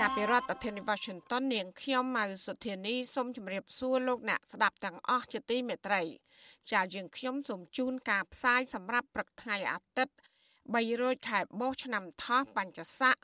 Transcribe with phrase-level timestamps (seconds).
[0.00, 6.02] ចាប់ពីរដ្ឋធានី Washington នាងខ្ញុំម៉ៅសុធានីសូមជម្រាបសួរលោកអ្នកស្ដាប់ទាំងអស់ជាទីមេត្រី
[6.72, 10.14] ចាយើងខ្ញុំសូមជូនការផ្សាយសម្រាប់ព្រឹកថ្ងៃអាទិត្យ
[10.54, 13.16] 3រោចខែបោះឆ្នាំថោះបញ្ញស័ក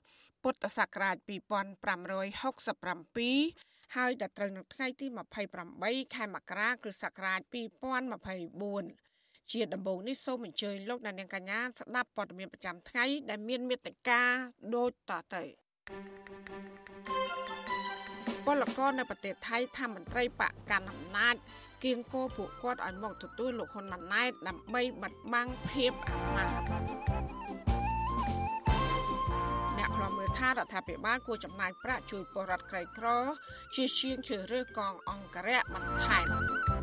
[0.43, 5.07] ពុទ្ធសករាជ2567ហើយដល់ត្រូវនៅថ្ងៃទី
[5.61, 7.41] 28ខែមករាគ្រិស្តសករាជ
[8.27, 14.23] 2024ជាដំបូងនេះសូមអញ្ជើញលោកអ្នកនាងកញ្ញាស្ដាប់ព័ត៌មានប្រចាំថ្ងៃដែលមានមេត្តា
[14.74, 15.65] ដូចតទៅ
[18.46, 21.34] ពលករនៅប្រទេសថៃថាមន្ត្រីបកកណ្ដាលអំណាច
[21.84, 26.52] គៀងគោពួកគាត់ឲ្យមកទទួលលោកហ៊ុនម៉ាណែតដើម្បីបិទបាំងភាពអាម៉ាស់
[29.78, 33.06] អ្នកខ្លំមើលថារដ្ឋាភិបាលគួរចំណាយប្រាក់ជួយពលរដ្ឋក្រីក្រ
[33.74, 36.24] ជាជាងជ្រើសរើសកងអង្គរៈបន្ថែម
[36.74, 36.76] ប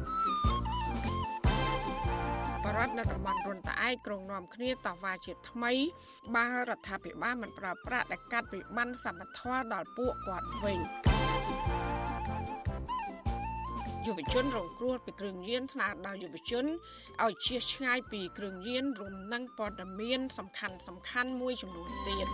[2.78, 5.72] រដ្ឋនៅតំបន់រុនតាឯកក្រុងនាំគ្នាតវ៉ាជាថ្មី
[6.36, 10.80] បើរដ្ឋាភិបាលមិនប្រើប្រាស់ដែលកាត់វិបត្តិសមត្ថភាពដល់ពួកគាត់វិញ
[14.06, 16.66] យុវជនរងគ្រោះពីគ្រឿងញៀនស្នើដល់យុវជន
[17.24, 22.28] ឲ្យជៀសឆ្ងាយពីគ្រឿងញៀនរួមនឹងព័ត៌មាន សំខាន់សំខាន់មួយចំនួនទៀត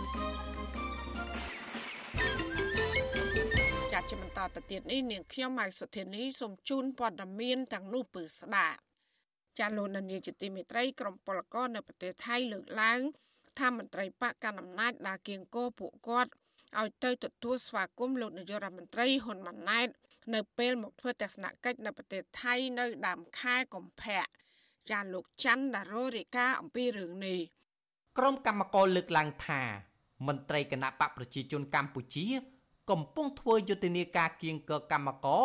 [3.92, 8.89] ចាត់ជាបន្តទៅទៀតនេះនាងខ្ញុំម៉ៃសុធានីសូមជូនព័ត៌មានទាំងនោះពឺស្ដាប់
[9.58, 13.00] ចាលោកនានីជាទីមេត្រីក្រមពលករនៅប្រទេសថៃលើកឡើង
[13.58, 16.30] ថាមន្ត្រីបកកណ្ដាលអំណាចដែលគៀងគោពួកគាត់
[16.78, 19.88] ឲ្យទៅទទួលស្វាគមន៍លោកនាយករដ្ឋមន្ត្រីហ៊ុនម៉ាណែត
[20.34, 24.22] នៅពេលមកធ្វើទស្សនកិច្ចនៅប្រទេសថៃនៅដើមខែកុម្ភៈ
[24.90, 27.40] ចាលោកច័ន្ទដារ៉ូរីកាអំពីរឿងនេះ
[28.18, 29.62] ក្រុមកម្មការលើកឡើងថា
[30.26, 32.26] មន្ត្រីគណៈបកប្រជាជនកម្ពុជា
[32.90, 35.42] កំពុងធ្វើយុទ្ធនាការគៀងគរកម្មករ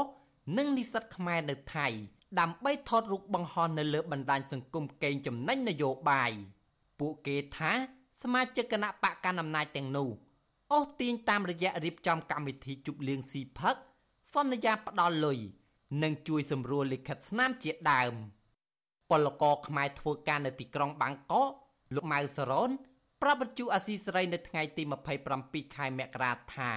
[0.57, 1.87] និងនិស្សិតខ្មែរនៅថៃ
[2.39, 6.31] ដើម្បីថតរូបបង្ហោះនៅលើបណ្ដាញសង្គមកេងចំណេញនយោបាយ
[6.99, 7.71] ពួកគេថា
[8.23, 10.09] សមាជិកគណៈបកកណ្ដាលអំណាចទាំងនោះ
[10.73, 13.75] អូសទាញតាមរយៈរៀបចំកម្មវិធីជប់លៀងស៊ីផឹក
[14.33, 15.39] សន្យាផ្ដល់លុយ
[16.03, 18.13] និងជួយសម្រួលលិខិតស្នាមជាដើម
[19.09, 21.49] ពលករខ្មែរធ្វើការនៅទីក្រុងបាងកក
[21.95, 22.69] លោកម៉ៅសរ៉ុន
[23.21, 24.83] ប្រាប់បច្ចុអាស៊ីសេរីនៅថ្ងៃទី
[25.29, 26.71] 27ខែមករាថា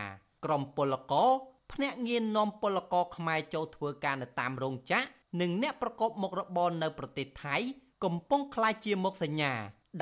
[0.45, 1.31] ក្រមពលករ
[1.73, 7.57] ភ្នាក់ងារនាំពលករខ្មែរចូលធ្វើការនៅតាមរោងចក្រ និងអ្នកប្រកបមុខរបរនៅប្រទេសថៃ
[8.05, 9.53] កំពុងក្លាយជាមុខសញ្ញា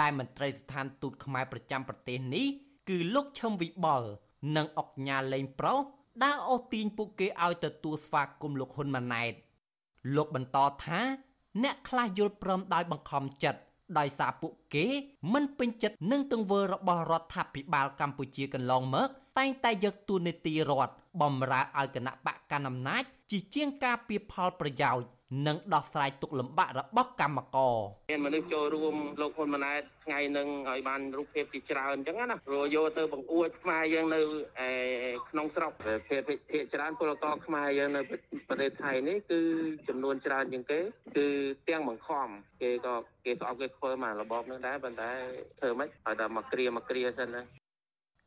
[0.00, 2.47] ដែលមន្ត្រីស្ថានទូតខ្មែរប្រចាំប្រទេសនេះ
[2.88, 4.03] គឺលោកឈឹមវិបុល
[4.56, 5.78] និងអុកញ៉ាលេងប្រុស
[6.25, 9.32] ដើរអូសទាញពួកគេឲ្យទទួលស្វាគមន៍លោកហ៊ុនម៉ាណែត
[10.16, 11.00] លោកបន្តថា
[11.62, 13.60] អ្នកខ្លះយល់ព្រមដោយបង្ខំចិត្ត
[13.98, 14.86] ដោយសារពួកគេ
[15.32, 25.06] មិនពេញចិត្តនឹងទង្វើរបស់រដ្ឋាភិបាលកម្ពុជាកន្លងមកតែងតែយកទូនីតិរដ្ឋបំរើឲ្យគណៈបកកណ្ដាលអំណាចជាជាងការពៀផលប្រយោជន៍
[25.47, 27.75] និងដោះស្រាយទុកលំបាករបស់កម្មករ
[28.10, 34.20] មានមនុស្សចូលរួមលោកហ៊ុនម៉ាណែតថ្ងៃនឹងឲ្យបានរូបភាពជាច្រើនអញ្ចឹងណាព្រោះយកទៅបង្អួចខ្មែរយើងនៅ
[35.31, 35.72] ក្នុងស្រុក
[36.09, 36.20] ភាគ
[36.50, 38.00] ភាគច្រើនពលករខ្មែរយើងនៅ
[38.48, 39.41] ប្រទេសថៃនេះគឺ
[39.88, 40.81] ចំនួនច្រើនជាងគេ
[41.16, 41.26] គឺ
[41.69, 42.28] ទាំងបង្ខំ
[42.62, 42.94] គេក៏
[43.25, 45.10] គេស្អប់គេធ្វើមករបបនឹងដែរប៉ុន្តែ
[45.59, 47.42] ធ្វើម៉េចឲ្យតែមកគ្រាមកគ្រាសិនណា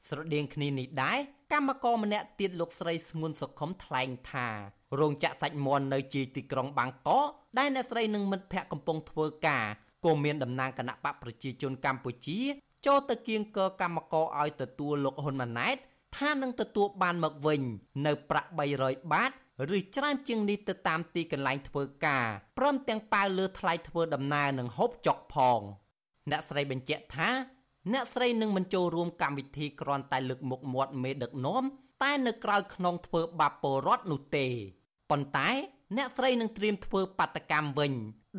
[0.08, 1.20] ស្រដៀងគ្នានេះដែរ
[1.54, 4.50] កម្មករម្នាក់ទៀតលោកស្រីស្ងួនសុខុមថ្លែងថា
[5.00, 7.28] រោងចក្រសាច់មាន់នៅជាទីក្រុងបាងកក
[7.58, 9.66] ដែលអ្នកស្រីនិងមិត្តភ័ក្តិកំពុងធ្វើការ
[10.06, 12.40] ក៏មានតំណាងគណៈបកប្រជាជនកម្ពុជា
[12.86, 15.78] ចូលទៅគៀងគរកម្មករឲ្យទទួលលោកហ៊ុនម៉ាណែត
[16.18, 17.62] ថានឹងទទួលបានមកវិញ
[18.06, 19.32] នៅប្រាក់300បាត
[19.76, 22.26] ឬច្រើនជាងនេះទៅតាមទីកន្លែងធ្វើការ
[22.58, 25.60] ព្រមទាំងប៉ាវលើថ្លៃធ្វើដំណើរនិងហូបចុកផង
[26.32, 27.30] អ្នកស្រីបញ្ជាក់ថា
[27.94, 31.64] អ្នកស្រីនឹងមិនចូលរួមកម្មវិធីគ្រាន់តែលើកមុខមាត់មេដឹកនាំ
[32.04, 34.48] តែនៅក្រៅខ្នងធ្វើបាបពលរដ្ឋនោះទេ
[35.10, 35.50] ប៉ុន្តែ
[35.98, 37.94] អ្នកស្រីនឹងត្រៀមធ្វើបាតកម្មវិញ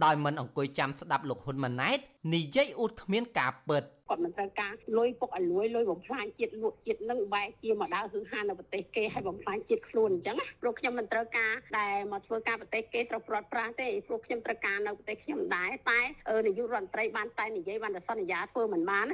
[0.05, 1.99] ដោយមិនអង្គុយចាំស្ដាប់លោកហ៊ុនម៉ាណែត
[2.35, 16.01] និយាយអួតគ្មានការពិតគាត់មិនត្រូវការលុយពុកឲ្យលួយលុយបំផ្លាញជាតិលក់ជាតិនឹងបែរជាមកដើរហឺហានៅប្រទេសគេឲ្យបំផ្លាញជាតិខ្លួនអញ្ចឹងព្រោះខ្ញុំមិនត្រូវការដែលមកធ្វើការប្រទេសគេត្រូវព្រាត់ប្រាសទេព្រោះខ្ញុំត្រូវការនៅប្រទេសខ្ញុំដែរតែ
[16.47, 19.07] នាយករដ្ឋមន្ត្រីបានតែនិយាយបានតែសន្យាធ្វើមិនបាន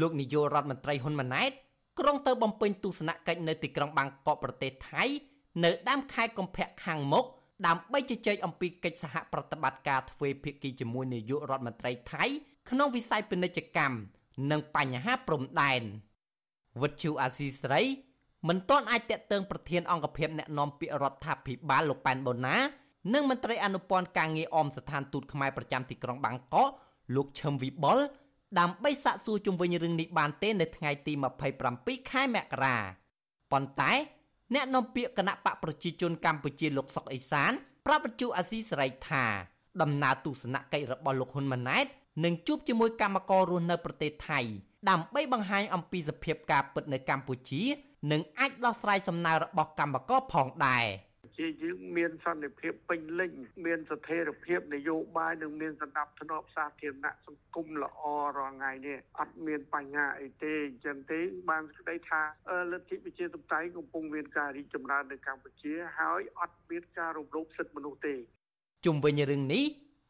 [0.00, 1.50] លោកនាយករដ្ឋមន្ត្រីហ៊ុនម៉ាណែត
[2.00, 5.04] ក្រុងទៅបំពេញទស្សនកិច្ចនៅទីក្រុងបាងកកប្រទេសថៃ
[5.64, 7.24] នៅដើមខែកុម្ភៈខាងមុខ
[7.66, 12.24] ដើម្បីជជែកអំពីកិច្ចសហប្រតិបត្តិការទ្វេភាគីជាមួយនាយករដ្ឋមន្ត្រីថៃ
[12.70, 13.96] ក្នុងវិស័យពាណិជ្ជកម្ម
[14.50, 15.82] និងបញ្ហាព្រំដែន
[16.82, 17.82] វិទ្យុអាស៊ីស្រី
[18.48, 22.56] មិនទាន់អាចតាក់ទងប្រធានអង្គភិបអ្នកណែនាំពាក្យរដ្ឋាភិបាលលោកប៉ែនបូណា
[23.14, 26.70] និងមន្ត្រីអនុព័ន្ធការងារអមស្ថានទូតខ្មែរប្រចាំទីក្រុងបាងកក
[27.14, 27.98] លោកឈឹមវិបុល
[28.58, 31.12] ដើម្បីសាកសួរជុំវិញរឿងនេះបានទេនៅថ្ងៃទី
[31.60, 32.76] 27ខែមករា
[33.52, 33.92] ប៉ុន្តែ
[34.54, 37.52] អ្នកនាំពាក្យគណៈបកប្រជាជនកម្ពុជាលោកសុកអេសាន
[37.86, 39.24] ប្រាប់បញ្ជូអាស៊ីសេរីថា
[39.82, 41.86] ដំណើរទស្សនកិច្ចរបស់លោកហ៊ុនម៉ាណែត
[42.24, 44.40] នឹងជួបជាមួយគណៈកម្មការរស់នៅប្រទេសថៃ
[44.90, 47.62] ដើម្បីបង្ហាញអំពីសភាពការពិតនៅកម្ពុជា
[48.12, 50.84] និងអាចដោះស្រាយសំណើរបស់កម្មករផងដែរ
[51.38, 53.32] ជាយើងមានសន្តិភាពពេញលេញ
[53.66, 58.02] មានស្ថិរភាពនយោបាយនិងមានសណ្ដាប់ធ្នាប់សាធារណៈសង្គមល្អ
[58.36, 61.20] រាល់ថ្ងៃនេះអត់មានបញ្ហាអីទេអញ្ចឹងទេ
[61.50, 62.22] បានស្ដីថា
[62.72, 68.14] លទ្ធិប្រជាធិបតេយ្យកំពុងមានការរីកចម្រើននៅកម្ពុជាហើយអត់មានការរំលោភសិទ្ធិមនុស្សទេ
[68.84, 69.64] ជុំវិញរឿងនេះ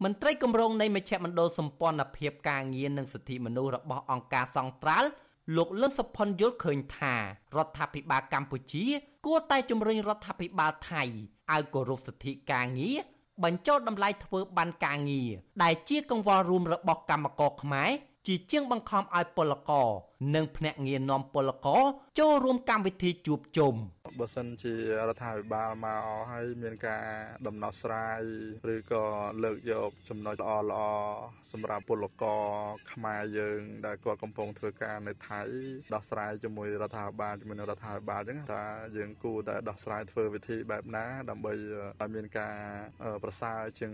[0.04, 5.08] មន្ត្រីគម្រោងនៃមជ្ឈមណ្ឌលសម្ព័ន្ធភាពការងារនិងសិទ្ធិមនុស្សរបស់អង្គការសង្ត្រាល់
[5.56, 8.84] លោកលឹងសុផុនយល់ឃើញថារដ្ឋាភិបាលកម្ពុជា
[9.26, 11.02] គួរតែជំរុញរដ្ឋាភិបាលថៃ
[11.52, 12.98] ឲ្យគោរពសិទ្ធិការងារ
[13.44, 15.30] បញ្ចូលតម្លៃធ្វើបានការងារ
[15.62, 17.90] ដែលជាកង្វល់រួមរបស់កម្មករខ្មែរ
[18.26, 19.88] ជាជាងបង្ខំឲ្យពលករ
[20.34, 21.82] និងភ្នាក់ងារនាំពលករ
[22.18, 23.74] ចូលរួមកម្មវិធីជួបជុំ
[24.20, 27.04] បើសិនជារដ្ឋាភិបាលមកហើយមានការ
[27.46, 28.20] ដំណោះស្រាយ
[28.74, 29.04] ឬក៏
[29.44, 30.82] លើកយកចំណុចល្អល្អ
[31.52, 32.42] សម្រាប់ពលករ
[32.92, 35.40] ខ្មែរយើង ដែលគាត់កំពុងធ្វើការនៅថៃ
[35.94, 38.62] ដោះស្រាយជាមួយរដ្ឋាភិបាលជាមួយនឹងរដ្ឋាភិបាលអញ្ចឹងថា
[38.96, 41.52] យើងគួរតែដោះស្រាយធ្វើវិធីបែបណា ដើម្បី
[42.00, 42.56] ឲ្យមានការ
[43.22, 43.92] ប្រសើរជាង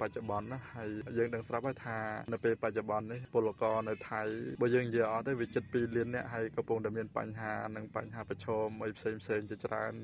[0.00, 1.98] បច្ចុប្បន្នណាហើយយើងដឹងស្រាប់ហើយថា
[2.32, 4.22] នៅពេលបច្ចុប្បន្ននេះពលករនៅថៃ
[4.62, 9.94] បើយើងនិយាយអត់ទេវាជិត2លាននាក់ហើយកំពុងតែមានបញ្ហានិងបញ្ហាប្រឈមអីផ្សេងផ្សេងជាច្រើន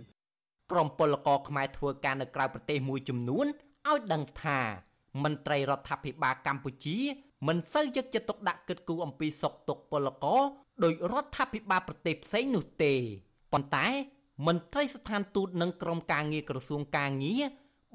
[0.71, 3.47] ក្រុមពលករខ្មែរធ្វើការនៅក្រៅប្រទេសមួយចំនួន
[3.89, 4.61] ឲ្យដឹងថា
[5.25, 6.99] មន្ត្រីរដ្ឋាភិបាលកម្ពុជា
[7.47, 10.43] មិនសូវយកចិត្តទុកដាក់គិតគូរអំពីសុខទុក្ខពលករ
[10.85, 12.95] ដោយរដ្ឋាភិបាលប្រទេសផ្សេងនោះទេ
[13.53, 13.87] ប៉ុន្តែ
[14.47, 17.43] មន្ត្រីស្ថានទូតនិងក្រុមការងារក្រសួងការងារ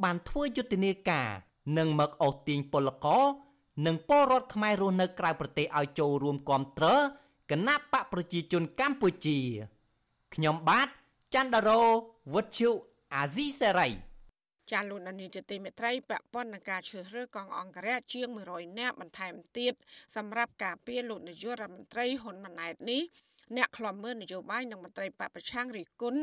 [0.04, 1.30] បានធ្វើយុទ្ធនាការ
[1.78, 3.24] និងមកអូសទាញពលករ
[3.86, 6.86] និងពលរដ្ឋខ្មែររស់នៅក្រៅប្រទេសឲ្យចូលរួមគាំទ្រ
[7.52, 9.40] គណៈបកប្រជាជនកម្ពុជា
[10.36, 10.88] ខ្ញុំបាទ
[11.34, 11.82] ច័ន្ទដារោ
[12.34, 12.72] វុទ្ធុ
[13.16, 13.90] អាស៊ីសេរី
[14.72, 19.74] ចាលោកនានីជាទីមេត្រីពាក់ព័ន្ធនឹងការជ្រើសរើសកងអង្គរៈជាង100នាក់បន្ថែមទៀត
[20.16, 23.02] សម្រាប់ការពារលោកនាយករដ្ឋមន្ត្រីហ៊ុនម៉ាណែតនេះ
[23.56, 26.22] អ្នកខ្លំមើលនយោបាយនិងមន្ត្រីបពប្រឆាំងរិះគន់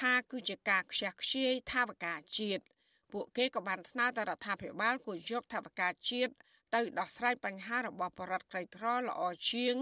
[0.00, 2.62] ថាគឺជាការខ្ជះខ្ជាយថាវការជាតិ
[3.12, 6.32] ពួកគេក៏បានស្នើទៅរដ្ឋាភិបាលគួរយកថាវការជាតិ
[6.74, 9.76] ទៅដោះស្រាយបញ្ហារបស់បរដ្ឋក្រីក្រល្អជាង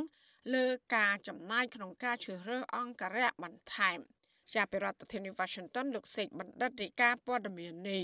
[0.55, 0.67] លើ
[0.97, 4.01] ការចំណាយក្នុងការជ្រើសរើសអង្គរៈបន្ថែម
[4.55, 8.03] ជាប្រធានាធិបតី Washington លោកសេកបណ្ឌិតរាយការណ៍ព័ត៌មាននេះ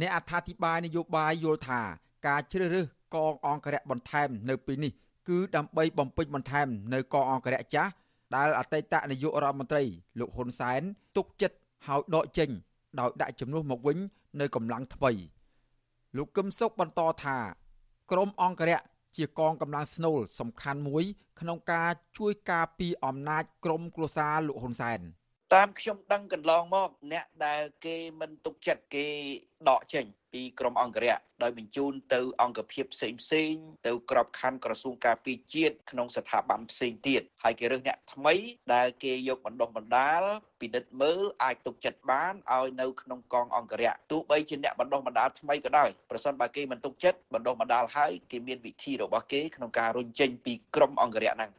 [0.00, 1.80] អ្នកអត្ថាធិប្បាយនយោបាយយល់ថា
[2.26, 4.92] ការជ្រើសរើសកងអង្គរៈបន្ថែមនៅពេលនេះ
[5.28, 7.90] គឺដើម្បីបំពេញបន្ថែមនៅកងអង្គរៈចាស់
[8.36, 9.82] ដែលអតីតនាយករដ្ឋមន្ត្រី
[10.18, 10.82] លោកហ៊ុនសែន
[11.16, 12.50] ទុកចិត្តហើយដកចេញ
[13.00, 13.98] ដោយដាក់ជំនួសមកវិញ
[14.40, 15.10] នៅកម្លាំងថ្មី
[16.16, 17.36] លោកកឹមសុខបន្តថា
[18.10, 18.80] ក្រមអង្គរៈ
[19.16, 21.04] ជាកងកម្លាំងស្នូលសំខាន់មួយ
[21.40, 25.00] ក្នុងការជួយការពារអំណាចក្រមគ្រួសារលោកហ៊ុនសែន។
[25.52, 29.06] តាមខ្ញុំដឹងកន្លងមក អ្នកដែលគេមិនទុកចិត្តគេ
[29.68, 33.52] ដកចេញពីក្រមអង្គរៈដោយបញ្ជូនទៅអង្គភាពផ្សេងផ្សេង
[33.86, 38.34] ទៅក្របខ័ណ្ឌក្រសួងការពារជាតិក្នុងស្ថាប័នផ្សេងទៀតហើយគេរើសអ្នកថ្មី
[38.74, 40.22] ដែលគេយកបណ្ដុះបណ្ដាល
[40.60, 51.52] ពិនិត្យមើលអាចទុកចិត្តបានឲ្យនៅក្នុងកងអង្គរៈទោះបីជាអ្នកបណ្ដុះបណ្ដាលថ្មីក៏ដោយប្រសិនបើគេមិនទុកចិត្តបណ្ដុះបណ្ដាលហើយគេមានវិធីរបស់គេក្នុងការរុញចេញពីក្រមអង្គរៈហ្នឹង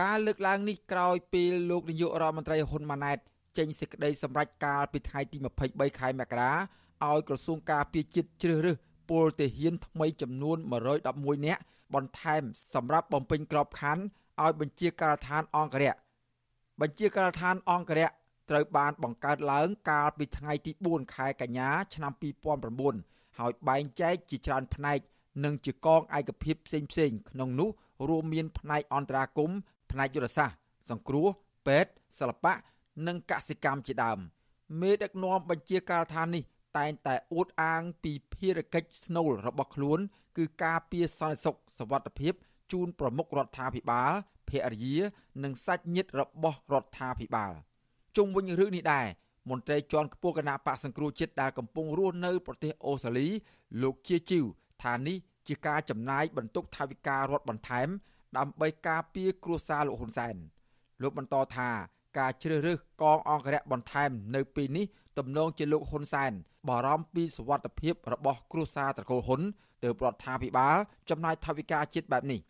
[0.00, 3.18] ការលើកឡើងនេះក្រោយពេលលោកនាយករដ្ឋមន្ត្រីហ៊ុនម៉ាណែត
[3.58, 5.36] ចេញសេចក្តីសម្រេចកាលពីថ្ងៃទី
[5.68, 8.76] 23ខែមករាឲ្យក្រសួងការពារជាតិជ្រើសរើស
[9.10, 10.58] ពលទាហានថ្មីចំនួន
[11.02, 11.62] 111នាក់
[11.94, 12.42] បន្ថែម
[12.74, 14.02] សម្រាប់បំពេញក្របខ័ណ្ឌ
[14.42, 15.94] ឲ្យបញ្ជាការដ្ឋានអង្គរៈ
[16.80, 18.08] បញ្ជាការដ្ឋានអង្គរៈ
[18.50, 22.12] ត្រូវបានបង្កើតឡើងកាលពីថ្ងៃទី4ខែកញ្ញាឆ្នាំ
[22.76, 24.98] 2009ហើយបែងចែកជាច្រើនផ្នែក
[25.44, 27.70] និងជាកងឯកភាពផ្សេងផ្សេងក្នុងនោះ
[28.08, 29.50] រួមមានផ្នែកអន្តរាគម
[29.91, 30.57] ផ្នែកយុទ្ធសាស្ត្រ
[30.89, 31.27] សង្គ្រោះ
[31.67, 32.53] ពេទ្យសិល្បៈ
[33.07, 34.19] និងកសិកម្មជាដើម
[34.81, 36.43] មេដឹកនាំបញ្ជាការដ្ឋាននេះ
[36.77, 39.99] តែងតែអួតអាងពីភារកិច្ចស្នូលរបស់ខ្លួន
[40.37, 42.33] គឺការពារសន្តិសុខសวัสดิភាព
[42.71, 44.11] ជូនប្រមុខរដ្ឋាភិបាល
[44.49, 44.97] ភរិយា
[45.43, 47.51] និងសាច់ញាតិរបស់រដ្ឋាភិបាល
[48.17, 49.07] ជុំវិញរឿងនេះដែរ
[49.49, 53.27] មន្ត្រីជាន់ខ្ពស់គណៈបកសង្គ្រោះជាតិដែលកំពុងរស់នៅប្រទេសអូស្ត្រាលី
[53.81, 54.45] លោកជាជីវ
[54.83, 55.17] ថានេះ
[55.47, 57.87] ជាការចំណាយបន្ទុកថវិការដ្ឋបន្ថែម
[58.38, 60.34] ដើម្បីការពារគ្រួសារលោកហ៊ុនសែន
[61.02, 61.70] លោកបន្តថា
[62.18, 64.86] ការជ្រើសរើសកងអង្គរៈបន្ថែមនៅពេលនេះ
[65.18, 66.32] ទំនងជាលោកហ៊ុនសែន
[66.68, 69.40] បារម្ភពីសវត្ថិភាពរបស់គ្រួសារត្រកូលហ៊ុន
[69.82, 70.76] ទៅរដ្ឋាភិបាល
[71.10, 72.40] ចំណាយថវិកាជាតិបែបនេះ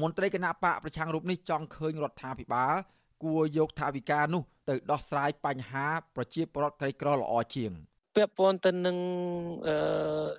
[0.00, 2.74] មន្ត្រីគណៈបកប្រឆាំងរូបនេះចង់ឃើញរដ្ឋាភិបាល
[3.24, 7.72] គួរយកថវិកានោះទៅដោះស្រាយបញ្ហាប្រជាពលរដ្ឋក្រីក្រល្អជាង។
[8.16, 8.98] ពាក់ព័ន្ធទៅនឹង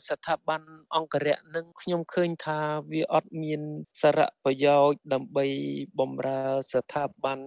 [0.07, 0.61] ស្ថាប័ន
[0.95, 2.59] អង្គរៈនឹងខ្ញុំឃើញថា
[2.91, 3.61] វាអត់មាន
[4.01, 5.45] សារៈប្រយោជន៍ដើម្បី
[5.99, 6.41] បំរើ
[6.73, 7.39] ស្ថាប័ន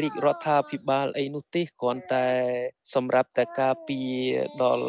[0.00, 2.28] រាជរដ្ឋាភិបាលអីនោះទេគ្រាន់តែ
[2.94, 4.14] សម្រាប់តែការពារ
[4.62, 4.88] ដល់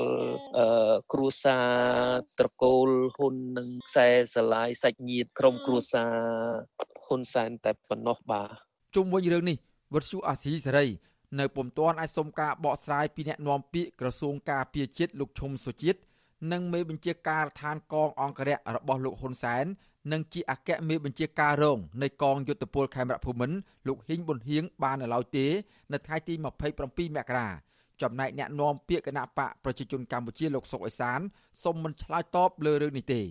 [1.14, 1.70] គ្រួសារ
[2.40, 6.14] ត្រកូលហ៊ុននិងខ្សែស្រឡាយសាច់ញាតិក្រុមគ្រួសារ
[7.06, 8.50] ហ៊ុនសែនតែប៉ុណ្ណោះបាទ
[8.96, 9.58] ជុំវិញរឿងនេះ
[9.94, 10.86] វត្តជូអាស៊ីសេរី
[11.40, 16.00] នៅពុំទាន់អាចសុំការបកស្រាយពីអ្នកនាំពាក្យក្រសួងការពារជាតិលោកឈុំសុជាតិ
[16.52, 19.66] និងមេបញ្ជាការដ្ឋានកងអង្គរៈរបស់លោកហ៊ុនសែន
[20.12, 25.46] និងជាអគ្គមេបញ្ជាការរងនៃកងយុទ្ធពលខេមរៈភូមិន្ទលោកហ៊ីងប៊ុនហៀងបាននៅឡើយទេ
[25.94, 26.46] នៅថ្ងៃទី27
[27.16, 27.48] មករា
[28.02, 31.20] ចំណែកអ្នកនាំពាក្យគណៈបកប្រជាជនកម្ពុជាលោកសុកអេសាន
[31.64, 33.22] សូមមិនឆ្លើយតបលើរឿងនេះទេ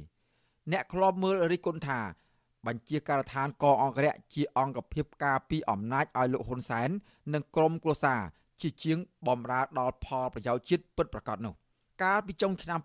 [0.72, 2.00] អ្នកខ្លោបមើលរិះគន់ថា
[2.66, 6.88] បញ្ជាការដ្ឋានកងអង្គរៈជាអង្គភាពការពីអំណាចឲ្យលោកហ៊ុនសែន
[7.34, 8.20] និងក្រុមគ្រួសារ
[8.60, 11.54] ជាជាងបំរើដល់ផលប្រយោជន៍ជាតិពិតប្រាកដនោះ
[12.02, 12.78] កាលពីចុងឆ្នាំ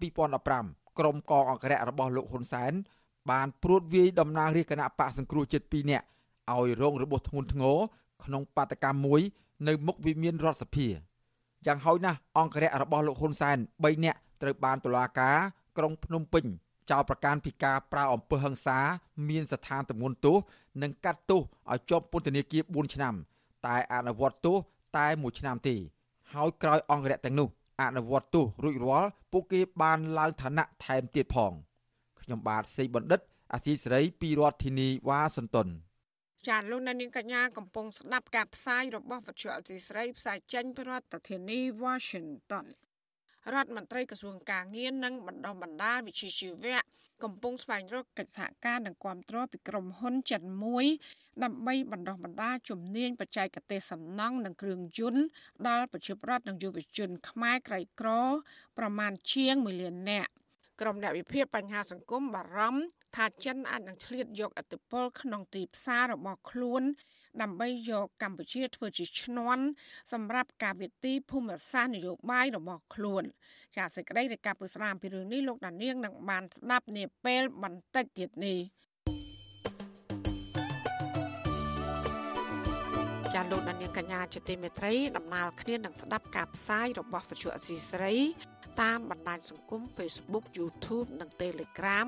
[0.46, 2.72] 2015ក្រុមកងអង្គរៈរបស់លោកហ៊ុនសែន
[3.32, 6.06] បានព្រួតវាយតំណាងរាជគណៈបកសង្គ្រោះជាតិ2នាក់
[6.54, 7.78] ឲ្យរងរបួសធ្ងន់ធ្ងរ
[8.24, 9.22] ក្នុងបាតកម្មមួយ
[9.68, 10.88] នៅមុខវិមានរដ្ឋសភា
[11.66, 15.38] យ៉ាងហោចណាស់អង្គរៈរបស់លោកហ៊ុនសែន3នាក់ត្រូវបានតុលាការ
[15.78, 16.46] ក្រុងភ្នំពេញ
[16.92, 18.80] ចោទប្រកាន់ពីការប្រើអំពើហិង្សា
[19.30, 20.38] មានស្ថានទម្ងន់ទោស
[20.82, 21.42] និងកាត់ទោស
[21.72, 23.14] ឲ្យជាប់ពន្ធនាគារ4ឆ្នាំ
[23.68, 24.58] តែអនុវត្តទោស
[24.98, 25.76] តែ1ឆ្នាំទេ
[26.34, 27.48] ហើយក្រោយអង្គរៈទាំងនោះ
[27.82, 31.52] អនុវត្តទោសរួចរាល់ពួកគេបានឡើងឋានៈថែមទៀតផង
[32.22, 33.20] ខ្ញុំបាទសេកបណ្ឌិត
[33.54, 35.68] អាស៊ីសេរីពីរដ្ឋធានីវ៉ាស៊ីនតោន
[36.48, 42.66] ចាលោកនាងកញ្ញាកំពុងស្ដាប់ការផ្សាយរបស់វិទ្យុអសីស្រីផ្សាយចេញពីរដ្ឋធានី Washington
[43.54, 46.80] រដ្ឋមន្ត្រីក្រសួងការងារនិងបណ្ដុះបណ្ដាលវិជ្ជាជីវៈ
[47.24, 50.86] កំពុងស្វែងរកកិច្ចសហការនិងគាំទ្រពីក្រុមហ៊ុនចិនមួយ
[51.44, 55.24] ដើម្បីបណ្ដុះបណ្ដាលជំនាញបច្ចេកទេសសំណង់និងគ្រឿងយន្ត
[55.68, 58.10] ដល់ប្រជាពលរដ្ឋនិងយុវជនខ្មែរក្រីក្រ
[58.78, 60.32] ប្រមាណជាង1លាននាក់
[60.82, 62.82] ក្រុមអ្នកវិភាគបញ្ហាសង្គមបារម្ភ
[63.16, 66.84] ថាចិនអាចនឹងឆ្លៀតយកអធិបុលក្នុងទីផ្សាររបស់ខ្លួន
[67.42, 69.64] ដើម្បីយកកម្ពុជាធ្វើជាឈ្នន់
[70.14, 73.24] សម្រាប់ការវិទីភូមិសាស្ត្រនយោបាយរបស់ខ្លួន
[73.78, 78.60] ចាសសេចក្តីរាយការណ៍ពីស្ដាមពីរឿងនេះលោកដានៀងនឹងបានស្ដាប់នាពេលបន្តិចទៀតនេះ
[83.34, 88.14] ចាលោកដានៀងកញ្ញាជាទីមេត្រីដំណើរគ្នានឹងស្ដាប់ការផ្សាយរបស់វិទ្យុអសីស្រី
[88.82, 92.08] តាមបណ្ដាញសង្គម Facebook YouTube និង Telegram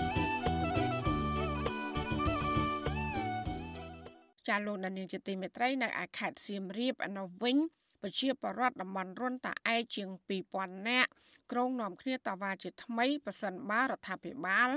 [4.51, 7.57] ចាលោកដានីងជាទីមេត្រីនៅឯខេត្តសៀមរាបអនុវិញ
[8.01, 10.09] ប្រជាពលរដ្ឋតំបន់រុនតាឯកជាង
[10.49, 11.11] 2000នាក់
[11.51, 14.69] ក្រុងនាំគ្នាតវ៉ាជាថ្មីប៉ះសិនបារដ្ឋាភិបាល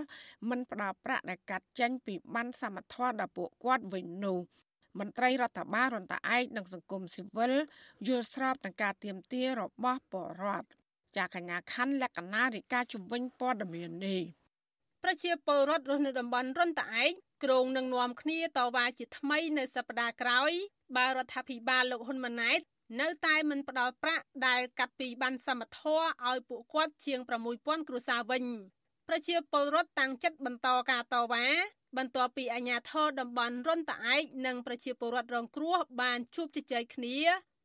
[0.49, 4.39] មិនផ្ដល់ប្រាក់ដែលកាត់ចេញពីបានសមត្ថភាពដល់ពួកគាត់វិញនោះ
[4.99, 7.53] មន្ត្រីរដ្ឋបាលរនតាឯកនិងសង្គមស៊ីវិល
[8.07, 10.69] យល់ស្របនឹងការទៀមទារបស់ពលរដ្ឋ
[11.17, 14.23] ចាកញ្ញាខាន់លក្ខណារិកាជំវិញព័ត៌មាននេះ
[15.07, 17.13] ប្រជាពលរដ្ឋរស់នៅតំបន់រុនតាឯក
[17.45, 20.51] គ្រងនឹងនាំគ្នាតវ៉ាជាថ្មីនៅសប្តាហ៍ក្រោយ
[20.97, 22.61] បើរដ្ឋាភិបាលលោកហ៊ុនម៉ាណែត
[23.01, 27.21] នៅតែមិនផ្ដល់ប្រាក់ដែលកាត់ពីបានសមត្ថៈឲ្យពួកគាត់ជាង
[27.55, 28.45] 6000គ្រួសារវិញ
[29.09, 31.47] ប្រជាពលរដ្ឋតាំងចិត្តបន្តការតវ៉ា
[31.97, 37.19] បន្ទាប់ពីអាជ្ញាធរតំបន់រុនតាឯកនិងប្រជាពលរដ្ឋរងគ្រោះបានជួបជជែកគ្នា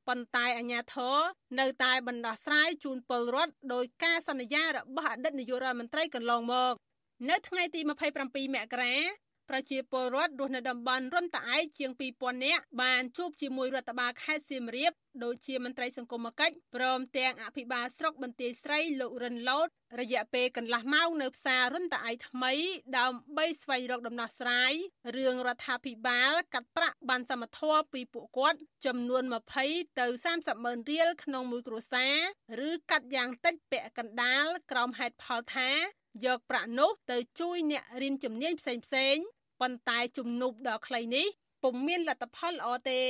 [0.07, 1.17] ប៉ុន្តែអាជ្ញាធរ
[1.59, 6.75] នៅតែបណ្ដោះស្រាយជូនពលរដ្ឋដោយការសន្យារបស់អតីតនាយករដ្ឋមន្ត្រីកន្លងមក
[7.27, 8.95] នៅថ្ងៃទី27មករា
[9.49, 19.67] ប្រជាពលរដ្ឋរស់នៅតំបន់រុនតាឯកជាង2000នាក់បានជួបជាមួយរដ្ឋបាលខេត្តសៀមរាបដូចជាមន្ត្រីសង្គមគិច្ចព្រមទាំងអភិបាលស្រុកបន្ទាយស្រីលោករិនឡូត
[19.99, 22.53] រយៈពេលកន្លះម៉ោងនៅផ្សាររុនតាឯថ្មី
[22.97, 24.73] ដើម្បីស្វែងរកដំណោះស្រាយ
[25.15, 29.23] រឿងរដ្ឋាភិបាលកាត់ប្រាក់បានសមត្ថភាពពីពួកគាត់ចំនួន
[29.61, 32.07] 20ទៅ30ម៉ឺនរៀលក្នុងមួយគ្រួសា
[32.59, 35.69] រឬកាត់យ៉ាងតិចពាក់កណ្ដាលក្រោមហេតុផលថា
[36.25, 39.25] យកប្រាក់នោះទៅជួយអ្នករៀនជំនាញផ្សេងៗ
[39.61, 41.27] ប៉ុន្តែជំនួបដ៏ខ្លីនេះ
[41.63, 43.03] ពុំមានលទ្ធផលល្អទេ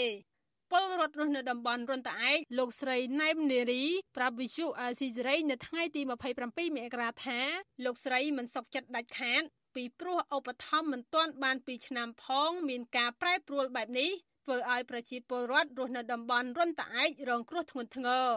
[0.71, 3.83] ពលរដ្ឋរស់នៅតំបន់រុនតាឯកលោកស្រីណែមនារី
[4.17, 7.39] ប្រាប់វិសុអាស៊ីសេរីនៅថ្ងៃទី27មករាថា
[7.85, 9.43] លោកស្រីមិនសុខចិត្តដាច់ខាត
[9.75, 14.09] ពីព្រោះឧបត្ថម្ភមិនទាន់បាន2ឆ្នាំផង មានការប្រែប្រួលបែបនេះ
[14.45, 18.27] ធ្វើឲ្យប្រជាពលរដ្ឋរស់នៅតំបន់រុនតាឯករងគ្រោះធ្ងន់ធ្ងរ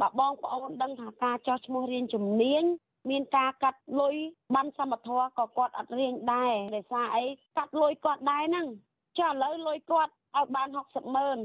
[0.00, 2.64] បើបងប្អូនដឹងថាការចោះឈ្មោះរៀនជំនាញ
[3.10, 4.16] មានការកាត់លុយ
[4.54, 7.24] បានសមត្ថភាពក៏គាត់អត់រៀងដែរដោយសារអី
[7.56, 8.66] កាត់លុយគាត់ដែរហ្នឹង
[9.18, 11.38] ចុះឥឡូវលុយគាត់ឲ្យបាន60ម៉ឺន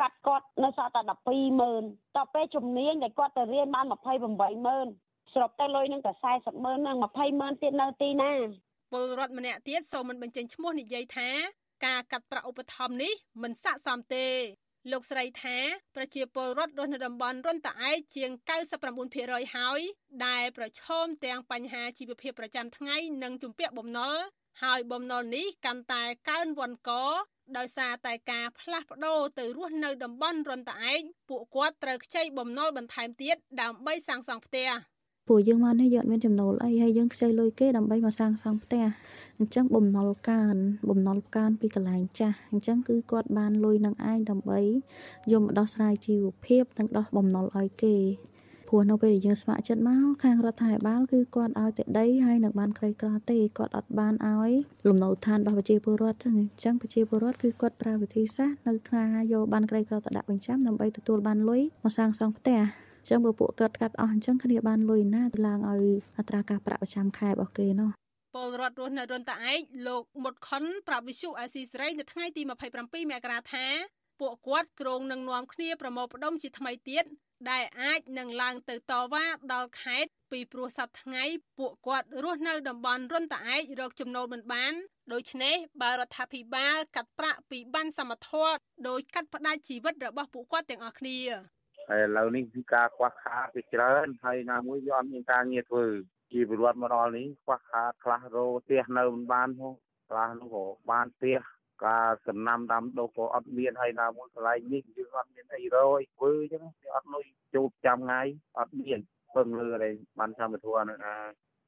[0.00, 4.86] កាត់គាត់នៅសល់តែ12ម៉ឺនតទៅពេលជំនាញដែលគាត់ទៅរៀនបាន28ម៉ឺន
[5.34, 8.32] ស្របទៅលុយនឹងតែ40ម៉ឺននឹង20ម៉ឺនទៀតនៅទីណា
[8.92, 11.30] ពលរដ្ឋម្នាក់ទៀតសូមមិនបញ្ចេញឈ្មោះនិយាយថា
[11.86, 14.26] ការកាត់ប្រាក់ឧបត្ថម្ភនេះមិនស័ក្តិសមទេ
[14.92, 15.58] លោកស្រីថា
[15.96, 18.30] ប្រជាពលរដ្ឋរស់នៅតំបន់រុនតាឯកជាង
[18.92, 19.80] 99%ហើយ
[20.26, 24.14] ដែលប្រឈមទាំងបញ្ហាជីវភាពប្រចាំថ្ងៃនិងជំពាក់បំណុល
[24.62, 26.90] ហើយបំណុលនេះកាន់តែកើនវ័នក
[27.56, 34.68] ដោយសារតែការផ្លាស់ប្ដូរទៅរស់នៅតំបន់រនតាឯកពួកគាត់ត្រូវខ្ចីបំណុលបន្ថែមទៀតដើម្បីសាងសង់ផ្ទះ
[35.28, 38.84] ពួកយើងមកនេះយើងអត់មានចំណូលអីហើយយើងខ្ចីលុយគេដើម្បីមកសាងសង់ផ្ទះ
[39.38, 40.56] អញ្ចឹងបំណុលកើន
[40.88, 44.60] បំណុលកើនពីកន្លែងចាស់អញ្ចឹងគឺគាត់បានលុយនឹងឯងដើម្បី
[45.32, 47.96] យកមកដោះស្រាយជីវភាពនិងដោះបំណុលឲ្យគេ
[48.68, 54.52] ព្រោះនៅពេលដែលយើងស្ម័គ្រចិត្តមកខាងរដ្ឋាភិបាលគឺគាត់ឲ្យតែដីហើយនឹងបានក្រីក្រទេគាត់អត់បានឲ្យ
[54.86, 59.02] លំនៅឋានរបស់ប្រជាពលរដ្ឋចឹងអញ្ចឹងប្រជាពលរដ្ឋគឺគាត់ប្រើវិធីសាស្ត្រនៅថា
[59.32, 62.60] យកបានក្រីក្រទៅដាក់បញ្ចាំដើម្បីទទួលបានលុយមកសាងសង់ផ្ទះ
[63.08, 68.05] ចឹងបើពួកគាត់កាត់អស់អញ្ចឹងគ្នាបានលុយណាទៅឡើងឲ្យអត្រាការប្រាក់ប្រចាំខែរបស់គេនោះ
[68.36, 72.42] ពលរដ្ឋរស់នៅរនតាឯកលោកមុតខុនប្រាប់វិសុអាស៊ីសេរីនៅថ្ងៃទី
[72.76, 73.66] 27មករាថា
[74.20, 77.04] ពួកគាត់គ្រងនឹងនាំគ្នាប្រមូលផ្ដុំជាថ្មីទៀត
[77.50, 81.24] ដែលអាចនឹងឡើងទៅតវ៉ាដល់ខេត្តពីព្រោះសប្តាហ៍ថ្ងៃ
[81.58, 84.72] ពួកគាត់រស់នៅតំបន់រុនតាឯករកចំណូលមិនបាន
[85.12, 88.56] ដូច្នេះបើរដ្ឋាភិបាលកាត់ប្រាក់ពីបានសមត្ថភាព
[88.88, 91.18] ដោយកាត់ផ្តាច់ជីវិតរបស់ពួកគាត់ទាំងអស់គ្នា
[91.88, 95.86] ហើយឥឡូវនេះគឺការខ្វះខាតវាច្រើនហើយណាមួយវាអត់មានការងារធ្វើ
[96.32, 99.70] ជីវរដ្ឋមកដល់នេះខ្វះខាតខ្លះរោផ្ទះនៅមិនបានហ៎
[100.08, 101.38] ខ្លះនោះក៏បានផ្ទះ
[101.86, 106.62] ការសំណាំដាំដុះក៏អត់មានហើយណាមួយកន្លែងនេះយើងអត់មានអីរយធ្វើអញ្ចឹង
[106.94, 108.22] អត់លុយជួបចាំថ្ងៃ
[108.58, 109.00] អត់មាន
[109.36, 111.16] ពឹងលើអីបានធម្មធម៌នឹងអា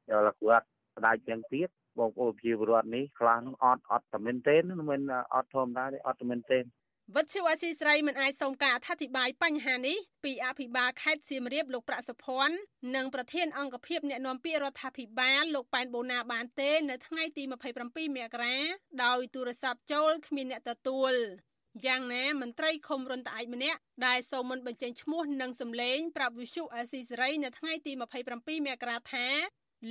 [0.09, 0.67] យកលគាត់
[0.97, 1.69] ស្ដាយទាំងទៀត
[1.99, 4.57] បងប្អូនប្រជាពលរដ្ឋនេះខ្លះនឹងអត់អត់តែមែនទេ
[4.91, 5.01] មិន
[5.35, 6.59] អត់ធម្មតាទេអត់តែមែនទេ
[7.17, 12.57] វិទ្យុអស៊ីស្រីមិនអាចសូមការអធិប្បាយបញ្ហានេះពីអភិបាលខេត្តសៀមរាបលោកប្រាក់សុភ័ណ្ឌ
[12.97, 18.57] និងប្រធានអង្គភិបអ្នកណែនាំពាក្យរដ្ឋាភិបាលលោកប៉ែនបូណាបានទេនៅថ្ងៃទី27មករា
[19.05, 21.13] ដោយទូរស័ព្ទចូលគ្មានអ្នកទទួល
[21.87, 27.93] យ៉ាងណាមន្ត្រីឃុំរុនតាឯកម្នាក់ដែលសូមមិនបញ្ចេញឈ្មោះនិងសម្លេងប្រាប់វិសុអស៊ីសេរីនៅថ្ងៃទី
[28.35, 29.29] 27មករាថា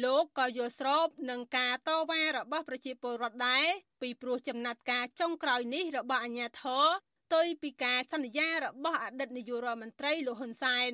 [0.04, 3.66] លោកក៏យល់ស្របនឹងការតវ៉ារបស់ប្រជាពលរដ្ឋដែរ
[4.02, 6.86] ពីព្រោះចំណាត់ការចុងក្រោយនេះរបស់អាជ្ញាធរ
[7.26, 10.92] ផ្ទុយពីការសន្យារបស់អតីតនាយករដ្ឋមន្ត្រីលោកហ៊ុនសែន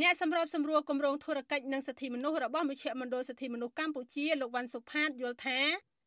[0.00, 5.60] អ្នកសម្របសម្រួលគម្រោងធុរកិច្ចនិងសិទ្ធិមនុស្សរបស់មជ្ឈមណ្ឌលសិទ្ធិមនុស្សកម្ពុជាលោកវ៉ាន់សុផាតយល់ថា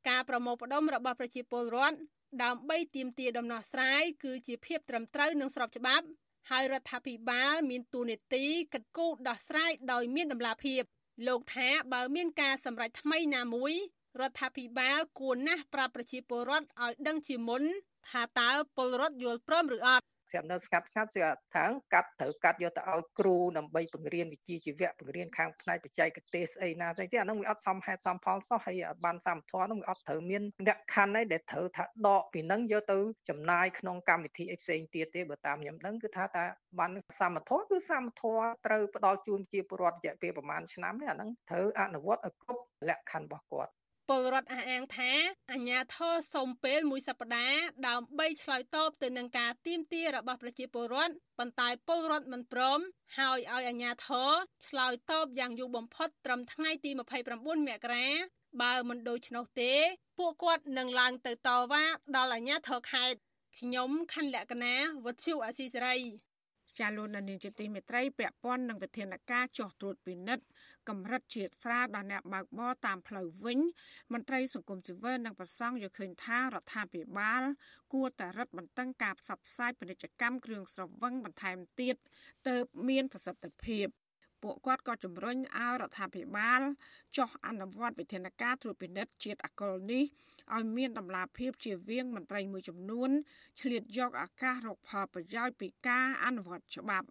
[0.10, 1.97] ការប្រមូលផ្ដុំរបស់ប្រជាពលរដ្ឋ
[2.43, 6.06] ដើម្បីទាមទារដំណោះស្រាយគឺជាភាពត្រឹមត្រូវនិងស្របច្បាប់
[6.49, 10.82] ហើយរដ្ឋាភិបាលមានទូនាទីកិត្តគូដោះស្រាយដោយមានតម្លាភាព
[11.25, 13.73] លោកថាបើមានការសម្រេចថ្មីណាមួយ
[14.19, 17.63] រដ្ឋាភិបាលគួរណាស់ប្រាប់ប្រជាពលរដ្ឋឲ្យដឹងជាមុន
[18.10, 36.45] ថាតើពលរដ្ឋយល់ព្រមឬអត់ ស្រាប់នៅស្ងាត់ស្ងាត់ស្រាប់ថាកាត់ត្រូវកាត់យកទៅឲ្យគ្រូដើម្បីបង្រៀនវិជ្ជាជីវៈបង្រៀនខាងផ្នែកបច្ចេកទេសស្អីណាស្អីទេអានោះវាអត់សមហេតុសមផលសោះហើយបានសមធម៌នោះវាអត់ត្រូវមានលក្ខខណ្ឌអីដែលត្រូវថាដកពីនឹងយកទៅចំណាយក្នុងកម្មវិធីអីផ្សេងទៀតទេបើតាមខ្ញុំដឹងគឺថាតា
[36.79, 43.71] បានសមធម៌គឺសមធម៌ត្រូវផ្ដល់ជូនជាពលរដ្ឋរយៈពេលប្រហែលឆ្នាំនេះអាហ្នឹងត្រូវអនុវត្តឲ្យគ្រប់លក្ខខណ្ឌរបស់គាត់
[44.10, 45.12] ពលរដ្ឋអះអាងថា
[45.52, 52.80] អាញាធរសូមពេលមួយសប្តាហ៍ដើម្បីឆ្លើយតបទៅនឹងការទៀមទារបស់ប្រជាពលរដ្ឋប៉ុន្តែពលរដ្ឋមិនព្រម
[53.17, 54.32] ហើយឲ្យអាញាធរ
[54.67, 58.08] ឆ្លើយតបយ៉ាងយូរបំផុតត្រឹមថ្ងៃទី29មករា
[58.62, 59.74] បើមិនដូច្នោះទេ
[60.17, 61.84] ពួកគាត់នឹងឡើងទៅតវ៉ា
[62.15, 63.20] ដល់អាញាធរខេត្ត
[63.60, 65.98] ខ្ញុំខណ្ឌលក្ខណាវុទ្ធុអាស៊ីសេរី
[66.80, 70.46] ចាលោកនានីជាទីមេត្រីពាក់ព័ន្ធនឹងវិធានការចោះត្រួតពិនិត្យ
[70.89, 73.60] កម្រិតជាតិស្រាដល់អ្នកបើកបរតាមផ្លូវវិញ
[74.13, 77.43] មន្ត្រីសង្គមស៊ីវិលនិងប្រសង់យល់ឃើញថារដ្ឋាភិបាល
[77.93, 81.95] គួរតែរឹតបន្តឹងការផ្សព្វផ្សាយពាណិជ្ជកម្មគ្រឿងស្រវឹងបន្ថែមទៀត
[82.47, 83.88] ទើបមានប្រសិទ្ធភាព
[84.43, 86.62] ពួកគាត់ក៏ជំរុញឲ្យរដ្ឋាភិបាល
[87.17, 90.04] ចុះអនុវត្តវិធានការត្រួតពិនិត្យជាតិអកុលនេះ
[90.56, 93.10] ឲ្យមានតម្លាភាពជាវិងមន្ត្រីមួយចំនួន
[93.62, 97.08] ឆ្លៀតយកឱកាសរកផលប្រយោជន៍ពីការអនុវត្តច្បាប់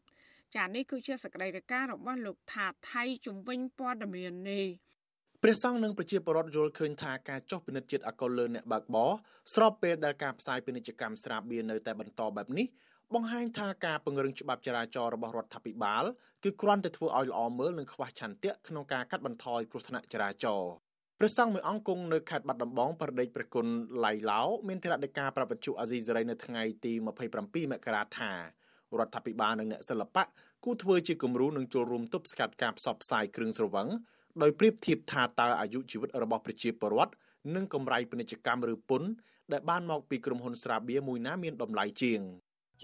[0.56, 4.66] ចានេះគឺជាសកម្មភាពរបស់លោកថាថៃជំវិញព័ត៌មាននេះ
[5.42, 9.10] ព្រះសង្ឃនិងប្រជាពលរដ្ឋយល់ឃើញថាការចុះពិនិត្យជាតិអកុលលើអ្នកបើកបរ
[9.54, 12.66] ស្របពេលដែលការផ្សាយពាណិជ្ជកម្មស្រាបៀរនៅតែបន្តបែបនេះ
[13.14, 16.04] បង្ហាញថាការពង្រឹងច្បាប់ចរាចរណ៍របស់រដ្ឋាភិបាល
[16.44, 20.72] គឺគ្រាន់តែធ្វើឲ្យល្អមើលនិងខ្វះឆន្ទៈក្នុងការកាត់បន្ថយគ្រោះថ្នាក់ចរាចរណ៍
[21.18, 23.66] ព្រះសង្ឃមួយអង្គគង់នៅខេត្តបាត់ដំបងប្រដេកព្រះគុណ
[24.04, 26.92] ឡៃឡោមានធរណីការប្រពន្ធអាស៊ីសេរីនៅថ្ងៃទី
[27.32, 28.32] 27មករាថា
[29.00, 30.24] រដ្ឋាភិបាលនិងអ្នកសិល្បៈ
[30.68, 33.88] គូធ្វើជាគំរូនឹងចូលរួមទប់ស្កាត់ការផ្សព្វផ្សាយគ្រឿងស្រវឹង
[34.42, 37.12] ដោយប្រៀបធៀបថាតើអាយុជីវិតរបស់ប្រជាពលរដ្ឋ
[37.54, 39.08] និងកម្រៃពាណិជ្ជកម្មឬពន្ធ
[39.52, 42.20] ដែលបានមកពីក្រុមហ៊ុនស្រាបៀរមួយណាមានតម្លៃជាង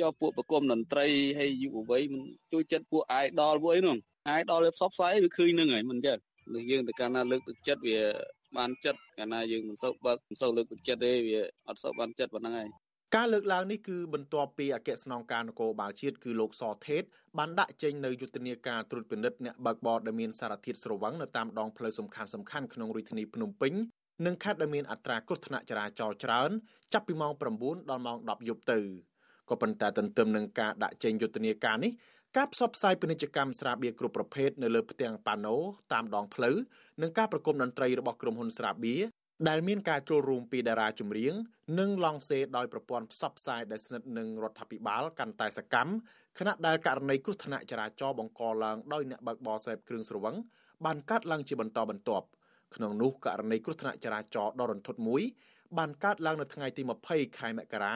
[0.01, 1.07] ចុះពួកប្រគំតន្ត្រី
[1.39, 3.97] ហើយយុវវ័យមិនជួយចិត្តពួក idol ពួកអីនោះ
[4.39, 6.19] idol វាផ្សព្វផ្សាយវាឃើញនឹងហើយមិនចឹង
[6.53, 7.99] លើយើងទៅកាលណាលើកទឹកចិត្តវា
[8.57, 12.69] បានចិត្តកាលណាយើងមិនសូវបើកមិនសូវលើកទឹកចិត្តទេវាអត់សូវបានចិត្តប៉ុណ្ណឹងហើយ
[13.19, 17.03] ការលើកឡើងនេះគឺបន្ទាប់ពីអគ្គស្នងការនគរបាលជាតិគឺលោកសថេត
[17.39, 23.73] បានដាក់ចេញនៅយុទ្ធនាការត្រួតពិនិត្យអ្នកបើកបរដែលមានសារធាតុស្រវឹងនៅតាមដងផ្លូវសំខាន់សំខាន់ក្នុងរាជធានីភ្នំពេញ
[24.27, 26.51] និងខេត្តដែលមានអត្រាគ្រោះថ្នាក់ចរាចរណ៍ច្រើន
[26.93, 28.81] ចាប់ពីម៉ោង9ដល់ម៉ោង10យប់ទៅ
[29.49, 31.93] ក៏ប៉ុន្តែទន្ទឹមនឹងការដាក់ចេញយុទ្ធនាការនេះ
[32.37, 35.57] ការផ្សព្វផ្សាយពាណិជ្ជកម្មស្រាបៀរគ្រប់ប្រភេទនៅលើផ្ទាំងប៉ាណូ
[35.93, 36.57] តាមដងផ្លូវ
[37.03, 39.01] និងការប្រគំតន្ត្រីរបស់ក្រុមហ៊ុនស្រាបៀរ
[39.49, 41.35] ដែលមានការចូលរួមពីតារាចម្រៀង
[41.79, 45.93] និងឡង់សេដោយប្រព័ន្ធផ្សព្វផ្សាយដែលស្និទ្ធនឹងរដ្ឋាភិបាលកាន់តែសកម្ម
[46.39, 50.35] ខណៈដែលករណីគ្រោះថ្នាក់ចរាចរណ៍បង្កឡើងដោយអ្នកបើកបរសេពគ្រឿងស្រវឹង
[50.85, 52.27] បានកើតឡើងជាបន្តបន្ទាប់
[52.75, 55.23] ក្នុងនោះករណីគ្រោះថ្នាក់ចរាចរណ៍ដ៏រន្ធត់មួយ
[55.79, 57.95] បានកើតឡើងនៅថ្ងៃទី20ខែមករា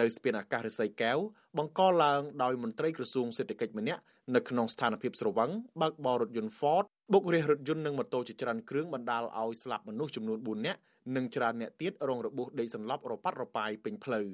[0.00, 1.18] នៅស្ពានអាកាសរិស័យកែវ
[1.58, 4.02] បង្កឡើងដោយមន្ត្រីក្រសួងសេដ្ឋកិច្ចម្នាក់
[4.34, 10.80] នៅក្នុងស្ថានភាពស្រវឹងបើកបររថយន្ត Ford បុករះរថយន្តនិងម៉ូតូជាច្រើនគ្រឿងបណ្ដាលឲ្យស្លាប់មនុស្សចំនួន4នាក់
[11.16, 14.28] និងច្រើនអ្នកទៀតរងរបួសដេកសន្លប់រប៉ាត់រប៉ាយពេញផ្លូវ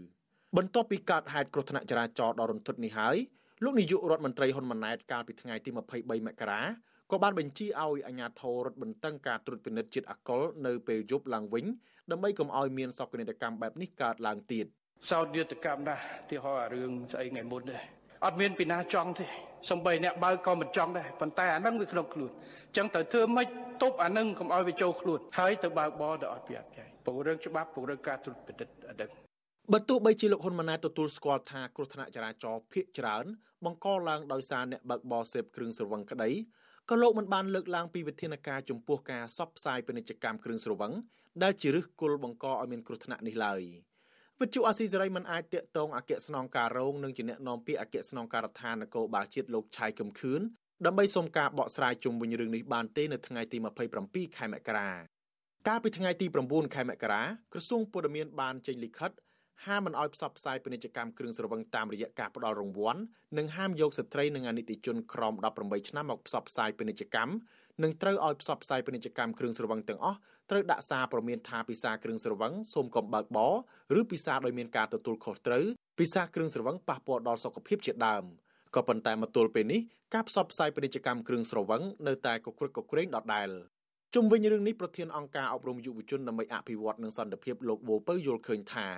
[0.56, 3.16] បន្ទាប់ពីកើតហេតុគ្រោះថ្នាក់ចរាចរណ៍ដ៏រន្ធត់នេះហើយ
[3.64, 6.60] លោកនាយករដ្ឋមន្ត្រីហ៊ុនម៉ាណែតកាលពីថ្ងៃទី23មករា
[7.10, 11.64] ក៏បានបញ្ជាឲ្យអាជ្ញាធររដ្ឋបន្តឹងការត្រួតពិនិត្យជាតិអាល់កុលនៅពេលយប់ឡើងវិញ
[12.10, 14.66] ដើម្បីកុំឲ្យមានសកម្មកម្មបែបនេះកើតឡើងទៀត
[15.10, 17.80] សោតយុទ្ធកម្មណាស់ទីហោអារឿងស្អីថ្ងៃមុននេះ
[18.24, 19.26] អត់មានពីណាចង់ទេ
[19.70, 22.30] សំបីអ្នកបើក៏មិនចង់ដែរប៉ុន្តែអានឹងវាក្នុងខ្លួន
[22.63, 23.48] អញ្ចឹងត្រូវធ្វើម៉េច
[23.82, 29.10] ទប់អានឹងកុំឲ្យវាចូលខ្លួនហើយទៅបើកបរទៅអត់ពីអត់ពីពង្រឹងច្បាប់ពង្រឹងការត្រួតពិនិត្យអានឹង
[29.72, 33.24] បើទោះបីជាលោកហ៊ុនម៉ាណែតទទួលស្គាល់ថាគ្រោះថ្នាក់ចរាចរណ៍ភាគច្រើន
[33.64, 36.30] បង្កឡើងដោយសារអ្នកបើកបរសេពគ្រឿងស្រវឹងក្តី
[36.90, 40.92] ក៏លោកមិនបានលើកឡើងពីវិធានការចំពោះការសបផ្សាយពាណិជ្ជកម្មគ្រឿងស្រវឹង
[41.42, 43.60] ដែលជាឫសគល់បង្កឲ្យមានគ្រោះថ្នាក់នេះឡើយ
[44.40, 50.40] វិទ្យុអាស៊ីសេរីមិនអាចតាកតងអគ្គស្នងការរងនិងជាអ្នកនាំពាក្យអគ្គស្នងការដ្ឋាននគរបាលជាតិលោកឆៃកំខឿន
[50.86, 53.58] ដើម្បីសុំការបកស្រាយជុំវិញរឿងនេះបានទេនៅថ្ងៃទី
[53.96, 54.88] 27ខែមករា
[55.68, 59.10] កាលពីថ្ងៃទី9ខែមករាក្រសួងពលរដ្ឋមានបានចេញលិខិត
[59.66, 63.00] ហាមមិនឲ្យផ្សព្វផ្សាយពាណិជ្ជកម្មគ្រឿងស្រវឹងតាមរយៈការផ្ដល់រង្វាន់
[63.38, 67.32] និងហាមយកស្ត្រីនិងអនិច្ចជនក្រោម18ឆ្នាំមកផ្សព្វផ្សាយពាណិជ្ជកម្ម
[67.82, 70.18] និងត្រូវឲ្យផ្សព្វផ្សាយពាណិជ្ជកម្មគ្រឿងស្រវឹងទាំងអស់
[70.50, 73.54] ត្រូវដាក់សារព្រមានថាពិសាគ្រឿងស្រវឹងសូមកុំបើកបរ
[74.00, 75.64] ឬពិសាដោយមានការទទួលខុសត្រូវ
[75.98, 78.24] ពិសាគ្រឿងស្រវឹងប៉ះពាល់ដល់សុខភាពជាដើម
[78.74, 79.80] ក៏ប៉ុន្តែមកទល់ពេលនេះ
[80.14, 83.48] ការផ្សព្វផ្សាយពាណិជ្ជកម្មគ្រឿងស្រវឹងនៅតែកក្រឹកកក្រែងដដែល
[84.14, 88.88] ជុំវិញរឿងនេះប្រធានអង្គការអប់រំយុវជនដើម្បីអភិវឌ្ឍនិងសន្តិភាពលោកវូពៅយល់ឃើញថា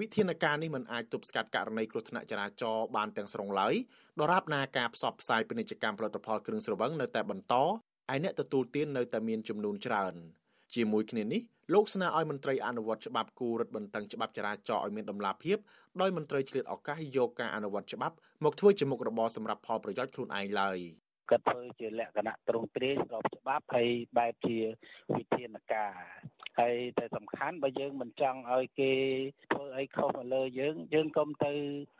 [0.00, 3.74] វិធានការនេះមិនអាចទប់ស្កាត់ករណីគ្រោះថ្នាក់ចរាចរណ៍បានទាំងស្រុងឡើយ
[4.20, 7.64] ដរាបណាការផ្សព្វផ្សាយពាណិជ្ជកម្មផលិតផលគ្រឿងស្រវឹងនៅតែបន្តឯ
[8.22, 10.14] អ្នកទទួលទាននៅតែមានចំនួនច្រើន
[10.74, 11.40] ជាមួយគ្នានេះ
[11.72, 15.56] លោកស្នើឲ្យមន្ត្រីអនុវត្តច្បាប់គូរដ្ឋបន្តឹងច្បាប់ចរាចរណ៍ឲ្យមានដំណាភាព
[16.00, 20.78] ដោយមន្ត្រីឆ្លៀតឱកាសយកការអនុវត្តច្បាប់មកធ្វើជាមុខរបរសម្រាប់ផលប្រយោជន៍ខ្លួនឯងឡើយ
[21.30, 24.58] គាត់ធ្វើជាលក្ខណៈត្រង់ត្រេស្របច្បាប់ហើយបែបជា
[25.16, 25.92] វិធានការ
[26.58, 28.92] ហើយតែសំខាន់បើយើងមិនចង់ឲ្យគេ
[29.52, 31.52] ធ្វើអីខុសមកលើយើង យើងកុំទៅ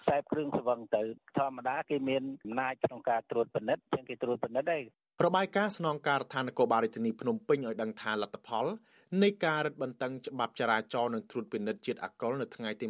[0.02, 1.02] ខ្សែគ្រឿងស្វឹងទៅ
[1.38, 4.85] ធម្មតាគេមានអំណាចក្នុងការត្រួតពិនិត្យជាងគេត្រួតពិនិត្យឯង
[5.24, 8.66] របាយការណ៍ស្នងការដ្ឋាននគរបាលរាជធានីភ្នំពេញឲ្យដឹងថាលទ្ធផល
[9.22, 12.87] នៃការរឹតបន្តឹងច្បាប់ចរាចរណ៍និងត្រួតពិនិត្យជាតិអាល់កុលនៅថ្ងៃទី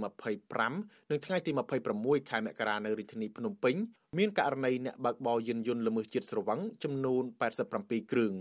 [0.52, 1.50] 25និងថ្ងៃទី
[1.90, 3.74] 26ខែមករានៅរាជធានីភ្នំពេញ
[4.18, 7.22] មានករណីអ្នកបើកបរយានយន្តល្មើសជាតិស្រវឹងចំនួន
[7.66, 8.34] 87គ្រឿង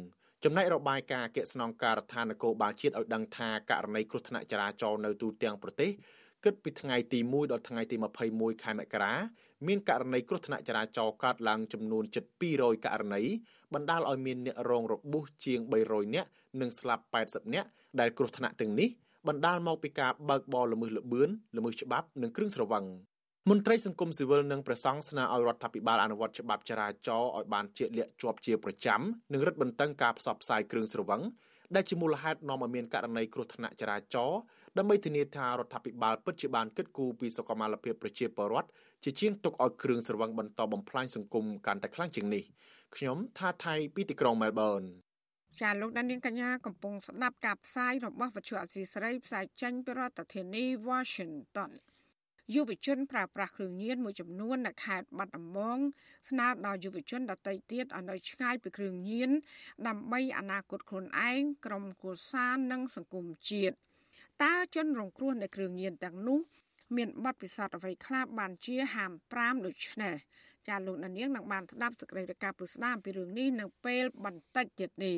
[0.44, 5.92] ចំណែករបាយការណ៍អគ្គស្នងការដ្ឋាននគរបាលជាតិឲ្យដឹងថាករណីគ្រោះថ្នាក់ចរាចរណ៍នៅទូទាំងប្រទេស
[6.46, 7.96] គិតពីថ្ងៃទី1ដល់ថ្ងៃទី
[8.30, 9.14] 21ខែមករា
[9.68, 12.24] មានករណីគ្រោះថ្នាក់ចរាចរណ៍កើតឡើងចំនួនជិត
[12.56, 13.22] 200ករណី
[13.74, 16.30] បណ្ដាលឲ្យមានអ្នករងរបួសជាង300នាក់
[16.62, 17.68] និងស្លាប់80នាក់
[18.00, 18.90] ដែលគ្រោះថ្នាក់ទាំងនេះ
[19.28, 22.86] បណ្ដាលមកពីការបើកបរល្មើសល្បឿនល្មើសច្បាប់និងគ្រឿងស្រវឹង
[23.50, 29.02] មន្ត្រីសង្គមស៊ីវិលនិងប្រសង់ស្នើឲ្យរដ្ឋាភិបាលអនុវត្តច្បាប់ចរាចរណ៍ឲ្យបានជាក់លាក់ជាប់ជាប្រចាំ
[29.34, 31.22] និងរឹតបន្តឹងការផ្សព្វផ្សាយគ្រឿងស្រវឹង
[31.76, 34.40] ដែលជាមូលហេតុនាំឲ្យមានករណីគ្រោះថ្នាក់ចរាចរណ៍
[34.78, 38.70] ដើម្បីធានាថារដ្ឋាភិបាលពិតជាបានគិតគូរពីសុខុមាលភាពប្រជាពលរដ្ឋ
[39.04, 42.44] ជាជាងទុកឲ្យគ្រឿងស្រវឹងបន្តបំផ្លាញសង្គមកាន់តែខ្លាំងជាងនេះ
[42.96, 44.82] ខ្ញុំថាថៃពីទីក្រុងមែលប៊ន
[45.62, 51.72] ចាលោកដាននាងកញ្ញាកំពុងស្ដាប់ការផ្សាយរបស់វិទ្យុអសីស្រីផ្សាយចេញពីរដ្ឋធានី Washington
[52.54, 55.78] យុវជនប្រើប្រាស់គ្រឿងញៀនមួយចំនួននៅខេត្តបាត់ដំបង
[56.30, 59.30] ស្នើដល់យុវជនដទៃទៀតឲ្យនៅឆ្ងាយពីគ្រឿងញៀន
[59.88, 63.76] ដើម្បីអនាគតខ្លួនឯងក្រុមគូសានិងសង្គមជាតិ
[64.44, 66.40] តើជនរងគ្រោះនៃគ្រឿងញៀនទាំងនោះ
[66.96, 70.16] មានបទពិសោធន៍អ្វីខ្លះបានជាហាម5ដូចនេះ
[70.68, 75.18] ចាលោកនាងនឹងបានស្ដាប់សេចក្តីរាយការណ៍ពុស្ដាអំពីរឿងនេះនៅពេលបន្តិចទៀតនេះ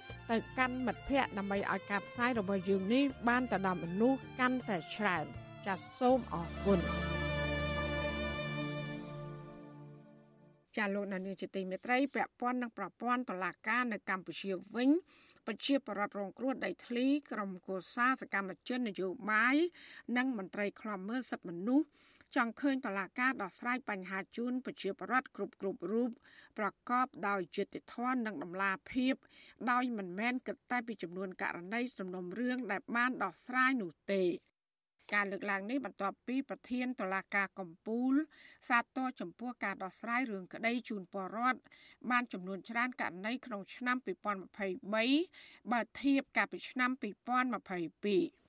[0.31, 5.25] ទៅកាន់មិត្តភ័ក្តិដើម្បីឲ្យការផ្សាយរបស់យើងនេះបានទៅដល់មនុស្សកាន់តែច្រើន
[5.65, 6.79] ចាសសូមអរគុណ
[10.77, 14.89] ចាលោកនានីជាទីមេត្រីពាក់ព័ន្ធនឹងប្រព័ន្ធតឡាការនៅកម្ពុជាវិញ
[15.47, 19.55] ប្រជាពលរដ្ឋរងគ្រោះដីធ្លីក្រុមកោសាសកម្មជននយោបាយ
[20.17, 21.85] និងមន្ត្រីខ្លំមើលសិទ្ធិមនុស្ស
[22.35, 26.09] ចង់ឃើញតឡាការដោះស្រាយបញ្ហាជូនប្រជាពលរដ្ឋគ្រប់គ្រប់រូប
[26.57, 29.15] ប្រកបដោយយុត្តិធម៌និងតម្លាភាព
[29.71, 34.23] ដោយមិនមែនគិតតែពីចំនួនករណីសំណុំរឿងដែលបានដោះស្រាយនោះទេ
[35.13, 38.13] ការលើកឡើងនេះបន្ទាប់ពីប្រធានតុលាការកំពូល
[38.69, 41.59] សាទរចំពោះការដោះស្រាយរឿងក្តីជូនពលរដ្ឋ
[42.11, 46.91] បានចំនួនច្រើនករណីក្នុងឆ្នាំ2023បើធៀបកាលពីឆ្នាំ
[48.37, 48.40] 2022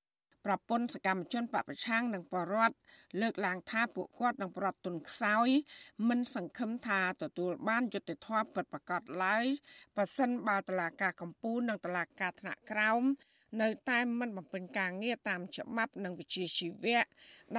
[0.46, 2.76] ប្រពន្ធសកម្មជនបពប្រឆាំងនិងបរដ្ឋ
[3.20, 5.48] លើកឡើងថាពួកគាត់នឹងប្រត់ទុនខ្សោយ
[6.08, 9.46] មិនសង្ឃឹមថាទទួលបានយុត្តិធម៌ពិតប្រាកដឡើយ
[9.96, 13.02] ប៉ះសិនបើតឡាការកម្ពុជានិងតឡាការថ្នាក់ក្រោម
[13.62, 17.02] នៅតែមិនបំពេញការងារតាមច្បាប់និងវិជាជីវៈ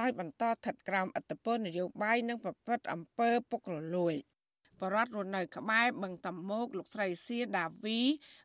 [0.00, 4.14] ដោយបន្តស្ថិតក្រោមអធិបតេយ្យនយោបាយនិងប្រព្រឹត្តអំពើពុករលួយ។
[4.80, 8.00] បរដ្ឋរស់នៅក្បែរបឹងតមោកលោកស្រីសៀដាវី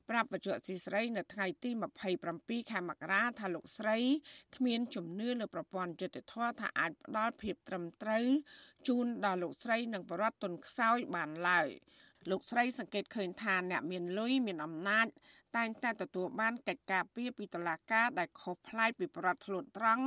[0.10, 1.70] ប្រាប់បច្ចុប្បន្នស៊ីស្រីនៅថ្ងៃទី
[2.22, 3.98] 27ខែមករាថាលោកស្រី
[4.56, 8.26] គ្មានជំនឿលើប្រព័ន្ធយុតិធធថាអាចផ្ដល់ភាពត្រឹមត្រូវ
[8.88, 11.70] ជូនដល់លោកស្រីនិងបរដ្ឋទុនខ្សោយបានឡើយ
[12.30, 15.08] លោកស្រីសង្កេតឃើញថាអ្នកមានលុយមានអំណាច
[15.58, 20.06] តែងតែទទួលបានកិច្ចការពីពីតុលាការដែលខុសប្លែកពីប្រដ្ឋធ្លុតត្រង់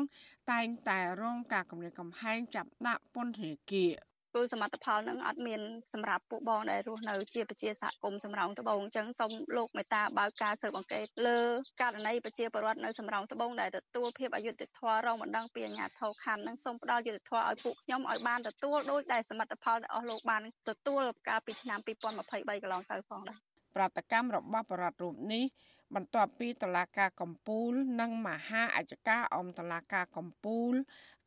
[0.53, 3.93] តែងតែរងការគំរាមកំហែងចាប់ដាក់ពន្ធនាគារ
[4.35, 5.61] គឺសមិទ្ធផលនឹងអត់មាន
[5.93, 11.41] សម្រាប់ពួកបងដែលរស់នៅជាប្រជាសហគមន៍សំរោងត្បូងអញ្ចឹងសូមលោកមេត្តាបើកការស៊ើបអង្កេតលើ
[11.81, 23.39] ករណីប្រជាពលរដ្ឋនៅសំរោងត្បូងដែលទទួលភាពអយុត្តិធម៌រងបណ្ដឹងពីអាជ្ញាធរខណ្ឌនឹងសូមផ្ដល់យុត្តិធម៌ឲ្យពួកខ្ញុំឲ្យបានទទួលដោយដែលសមិទ្ធផលដែលអស់លោកបានទទួលកាលពីឆ្នាំ2023កន្លងទៅផងដែរ
[23.77, 25.45] ប្រតិកម្មរបស់បរដ្ឋរូបនេះ
[25.95, 30.73] បន្ទាប់ពីតឡាការកំពូល និងមហាអัยការអមតឡាការកំពូល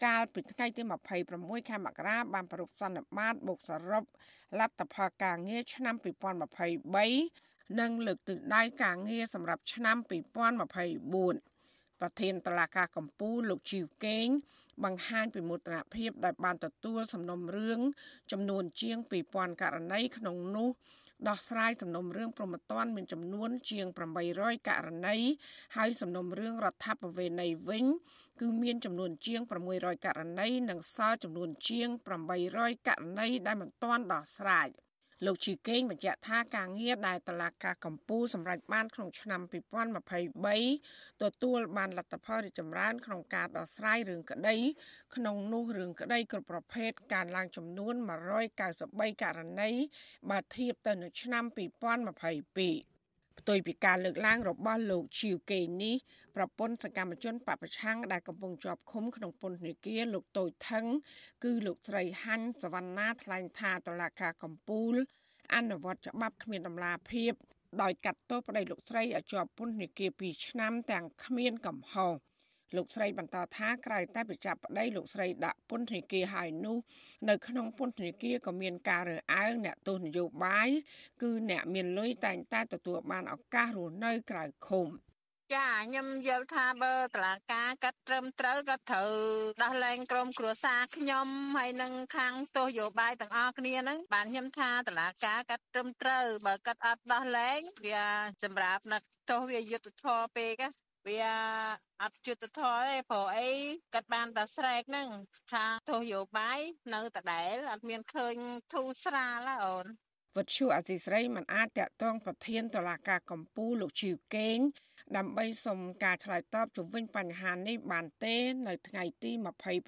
[0.06, 0.82] កាលពីថ្ងៃទី
[1.26, 4.04] 26ខែមករាបានប្រពសន្និបាតបុកសរុប
[4.60, 14.28] លទ្ធផលការងារឆ្នាំ2023និងលើកទិសដៅការងារសម្រាប់ឆ្នាំ2024ប្រធានតឡាការកំពូលលោកជីវកេង
[14.84, 17.80] បង្ហាញពីមោទនភាពដែលបានទទួលសំណុំរឿង
[18.32, 18.98] ចំនួនជាង
[19.32, 20.70] 2000ករណីក្នុងនោះ
[21.28, 23.86] ដោះស្រាយសំណុំរឿងប្រមត្តនមានចំនួន ជាង
[24.28, 25.18] 800ករណី
[25.76, 27.86] ហើយសំណុំរឿងរដ្ឋបវេណីវិញ
[28.42, 29.42] គឺមានចំនួនជាង
[29.74, 31.90] 600ករណីនិងសល់ចំនួនជាង
[32.38, 34.68] 800ករណីដែលមិនទាន់ដោះស្រាយ។
[35.26, 39.42] លោកជីកេងបញ្ជាក់ថាការងារដែលតឡាការកម្ពុជាសម្រេចបានក្នុងឆ្នាំ
[40.12, 44.56] 2023ទទួលបានលទ្ធផលរីកចម្រើនក្នុងការដោះស្រាយរឿងក្តី
[45.16, 47.94] ក្នុងនោះរឿងក្តីគ្រប់ប្រភេទការឡើងចំនួន
[48.60, 49.72] 193ករណី
[50.30, 52.95] បើធៀបទៅនឹងឆ្នាំ2022
[53.40, 55.96] ផ្ទុយពីការលើកឡើងរបស់លោកឈីវកេនេះ
[56.36, 60.86] ប្រពន្ធសកម្មជនបពប្រឆាំងដែលកំពុងជាប់ឃុំក្នុងពន្ធនាគារលោកតូចថង
[61.44, 64.94] គឺលោកស្រីហាញ់សវណ្ណាថ្លែងថាតឡាការកំពូល
[65.56, 67.32] អនុវត្តច្បាប់គ្មានដំណាភាព
[67.82, 72.14] ដោយកាត់ទោសប្តីលោកស្រីឲ្យជាប់ពន្ធនាគារ2ឆ្នាំទាំងគ្មានកំហុស
[72.78, 76.78] លោកស្រីបន្តថាក្រៅតែប្រចាប់ប្តីលោកស្រីដាក់ពន្ធនាគារហើយនោះ
[77.30, 80.70] នៅក្នុងពន្ធនាគារក៏មានការរើសអើងអ្នកទោសនយោបាយ
[81.22, 84.88] គឺអ្នកមានលុយតែងតែទទួលបានឱកាសរស់នៅក្រៅឃុំ
[85.54, 89.12] ចាខ្ញុំយល់ថាបើតឡាការកាត់ត្រឹមត្រូវក៏ត្រូវ
[89.64, 98.06] ដោះលែងក្រុមគ្រួសារខ្ញុំហើយនឹងខាងទោសយោបាយទាំងអស់គ្នាហ្នឹងបានខ្ញុំថាតឡាការកាត់ត្រឹមត្រូវបើកាត់អត់ដោះលែងវា
[98.44, 100.64] សម្រាប់នឹកទោសវាយុទ្ធធរពេក
[101.08, 101.22] វា
[102.02, 103.50] អត់យុទ្ធធរទេព្រោះអី
[103.94, 105.08] កាត់បានតែស្រែកហ្នឹង
[105.52, 106.60] ថាទោសយោបាយ
[106.94, 108.36] នៅតដែលអត់មានឃើញ
[108.74, 109.86] ធូរស្រាលអូន
[110.36, 114.58] វត្តឈូអសីស្រីមិនអាចតាក់ទងប្រធានតឡាការកម្ពុជាលោកជីវកេង
[115.18, 118.36] ដើម្បីសុំការឆ្លើយតបជំវិញបញ្ហានេះបានទេ
[118.68, 119.32] នៅថ្ងៃទី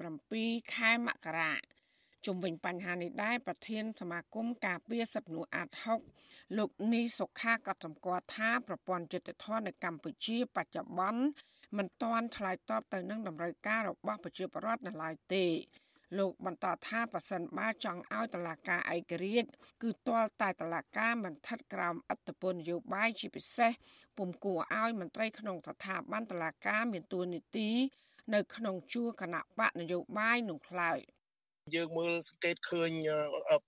[0.07, 1.53] 27ខែមករា
[2.25, 11.23] ជុំវិញបញ្ហានេះដែរប្រធានសមាគមការពារសិទ្ធិមនុស្សអាត6 លោកនីសុខាក៏សម្គាល់ថាប្រព័ន្ធយុត្តិធម៌នៅកម្ពុជាបច្ចុប្បន្ន
[11.77, 15.45] មិនទាន់ឆ្លើយតបទៅនឹងតម្រូវការរបស់ប្រជាពលរដ្ឋនៅឡើយទេ
[16.17, 19.49] លោកបន្តថាប៉ះសិនបើចង់ឲ្យតឡាការឯករាជ្យ
[19.83, 23.71] គឺទាល់តែតឡាការមិនស្ថិតក្រោមអត្តពលនយោបាយជាពិសេស
[24.17, 27.69] ពុំគួរឲ្យមន្ត្រីក្នុងស្ថាប័នតឡាការមានទួនាទី
[28.33, 30.99] នៅក្នុងជួរគណៈបកនយោបាយនោះឡើយ
[31.75, 32.91] យើងមើលសង្កេតឃើញ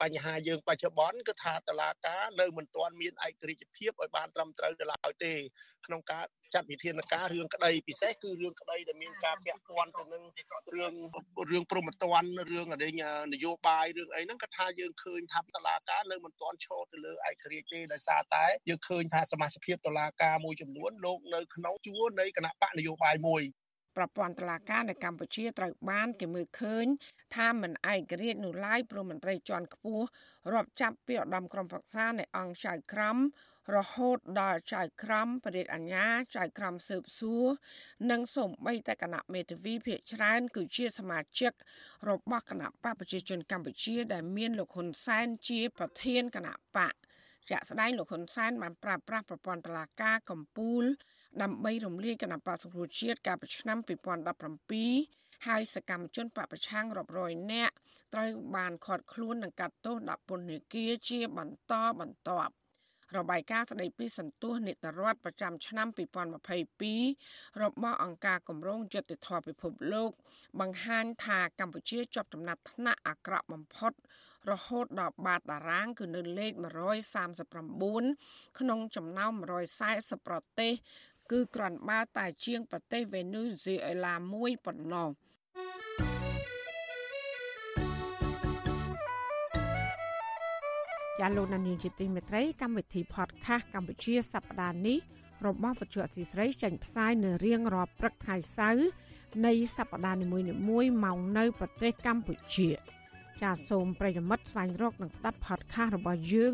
[0.01, 5.33] បញ្ហាយើងបច្ចុប្បន្នគឺថាតឡាការនៅមិនទាន់មានឯករាជ្យភាពឲ្យបានត្រឹមត្រូវទៅឡើយទេ
[5.85, 10.23] ក្នុងការចាត់វិធានការរឿងក្តីពិសេសគឺរឿងក្តីដែលមានការពាក់ព័ន្ធទៅនឹង
[10.75, 10.93] រឿង
[11.51, 12.89] រឿងព្រមត្តនរឿងអី
[13.33, 23.43] នយោបាយរឿងអីហ្នឹងក៏ថាយើងឃើញថាតឡាការនៅមិនទាន់ឈរទៅលើឯករាជ្យទេដោយសារតែយើងឃើញថាសមាជិកតឡាការមួយចំនួនលោកនៅក្នុងជួរនៃគណៈបកនយោបាយមួយ
[23.99, 26.85] ប្រព័ន្ធតុលាការនៅកម្ពុជាត្រូវបានគេមើលឃើញ
[27.35, 30.05] ថាមិនឯករាជ្យនោះឡើយព្រមមន្ត្រីជាន់ខ្ពស់
[30.53, 33.17] រាប់ចាប់ពីឧត្តមក្រុមប្រឹក្សានៃអង្គចៅក្រម
[33.75, 37.45] រហូតដល់ចៅក្រមបរិយាអាញាចៅក្រមស៊ើបសួរ
[38.11, 41.53] និងសូម្បីតែគណៈមេធាវីភាគច្រើន គឺជាសមាជិក
[42.09, 46.93] របស់គណៈបកប្រជាជនកម្ពុជា ដែលមានលោកហ៊ុនសែនជាប្រធានគណៈបក
[47.49, 53.77] ជាក់ស្ដែងលោកហ៊ុនសែនបានប្រើប្រាស់ប្រព័ន្ធតុលាការកម្ពុជា ដើម្បីរំលាយគណៈបកសង្គ្រោះជាតិកាលពីឆ្នាំ
[54.63, 57.73] 2017ហើយសកម្មជនបពប្រឆាំងរាប់រយនាក់
[58.13, 62.53] ត្រូវបានឃាត់ខ្លួននិងកាត់ទោសដាក់ពន្ធនាគារជាបន្តបន្ទាប់
[63.17, 65.87] របាយការណ៍ស្តីពីសន្ទុះនីតិរដ្ឋប្រចាំឆ្នាំ
[66.95, 70.11] 2022របស់អង្គការគម្រោងយុត្តិធម៌ពិភពលោក
[70.59, 73.93] បង្ហាញថាកម្ពុជាជាប់ចំណាត់ថ្នាក់អាក្រក់បំផុត
[74.51, 76.51] រហូតដល់បាតតារាង គឺនៅលេខ
[77.75, 79.31] 139ក្នុងចំណោម
[79.79, 80.73] 140ប្រទេស
[81.31, 85.09] គឺគ្រាន់បើតែជាងប្រទេសវេណេស៊ុយអេឡាមួយប៉ុណ្ណោះ
[91.19, 94.97] ជាលោកនានីជាទីមេត្រីកម្មវិធី podcast កម្ពុជាសប្តាហ៍នេះ
[95.45, 98.89] របស់វិទ្យុអសីស្រីចេញផ្សាយនៅរៀងរាល់ព្រឹកថ្ងៃសៅរ៍
[99.45, 102.69] នៃសប្តាហ៍នីមួយៗមកនៅប្រទេសកម្ពុជា
[103.41, 106.53] ចាសសូមប្រិយមិត្តស្វែងរកនិងស្ដាប់ podcast របស់យើង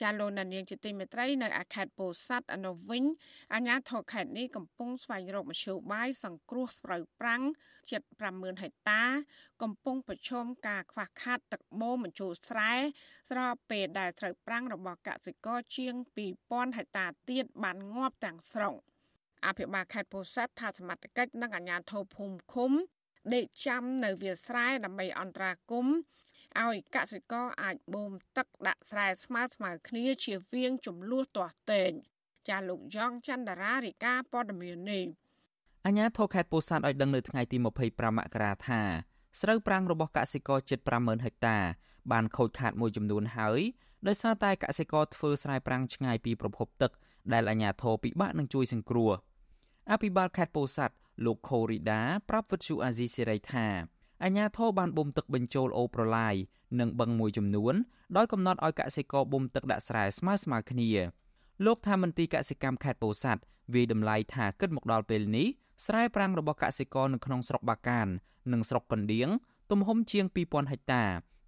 [0.00, 3.04] ចាលោកនាងជាទីមេត្រីនៅអាខេតពោធិ៍សាត់អនុវិញ
[3.54, 7.42] អាជ្ញាធរខេត្តនេះកំពុងស្វែងរកមធ្យោបាយសង្គ្រោះស្រូវប្រាំង
[7.90, 8.02] ជិត
[8.32, 9.02] 50000ហិកតា
[9.62, 12.72] កំពុងប្រឈមការខ្វះខាតទឹកបូមបញ្ចូលស្រែ
[13.30, 15.94] ស្របពេលដែលស្រូវប្រាំងរបស់កសិករជាង
[16.36, 18.74] 2000ហិកតាទៀតបានងាប់ទាំងស្រុង
[19.46, 22.72] អភិបាលខេត្តពោធិ៍សាត់ថាសមត្ថកិច្ចនិងអាជ្ញាធរភូមិឃុំ
[23.34, 25.96] ដេកចាំនៅវាលស្រែដើម្បីអន្តរាគមន៍
[26.62, 31.92] ឲ្យកសិករអាចបូមទឹកដាក់ស្រែស្មើស្មើគ្នាជៀសវាងចំនួនទាស់ទែង
[32.48, 35.06] ចាលោកយ៉ងច័ន្ទរារាយការណ៍ព័ត៌មាននេះ
[35.86, 37.56] អញ្ញាធរខេត្តពោធិ៍សាត់ឲ្យដឹងនៅថ្ងៃទី
[37.86, 38.80] 25មករាថា
[39.40, 41.58] ស្រូវប្រាំងរបស់កសិករជិត50000ហិកតា
[42.12, 43.60] បានខូចខាតមួយចំនួនហើយ
[44.06, 46.92] ដោយសារតែកសិករធ្វើស្រែប្រាំងឆ្ងាយពីប្រភពទឹក
[47.32, 49.10] ដែលអាជ្ញាធរពិបាកនឹងជួយសង្គ្រោះ
[49.90, 53.66] អភិបាលខេត្តពោធិ៍សាត់លោកខូរីដាប្រាប់វិទ្យុអាស៊ីសេរីថា
[54.22, 56.34] អាជ្ញាធរបានបូមទឹកបញ្ចូលអូប្រឡាយ
[56.80, 57.74] និងបឹងមួយចំនួន
[58.16, 60.90] ដោយកំណត់ឲ្យកសិករបូមទឹកដាក់ស្រែស្មើស្មើគ្នា
[61.64, 63.42] លោកថាមន្ទីរកសិកម្មខេត្តពោធិ៍សាត់
[63.74, 65.46] វាយតម្លៃថាគិតមកដល់ពេលនេះ
[65.86, 68.06] ស្រែប្រាំងរបស់កសិករនៅក្នុងស្រុកបាកាន
[68.52, 69.28] និងស្រុកកណ្ដៀង
[69.70, 71.04] ទំហំជាង2000ហិកតា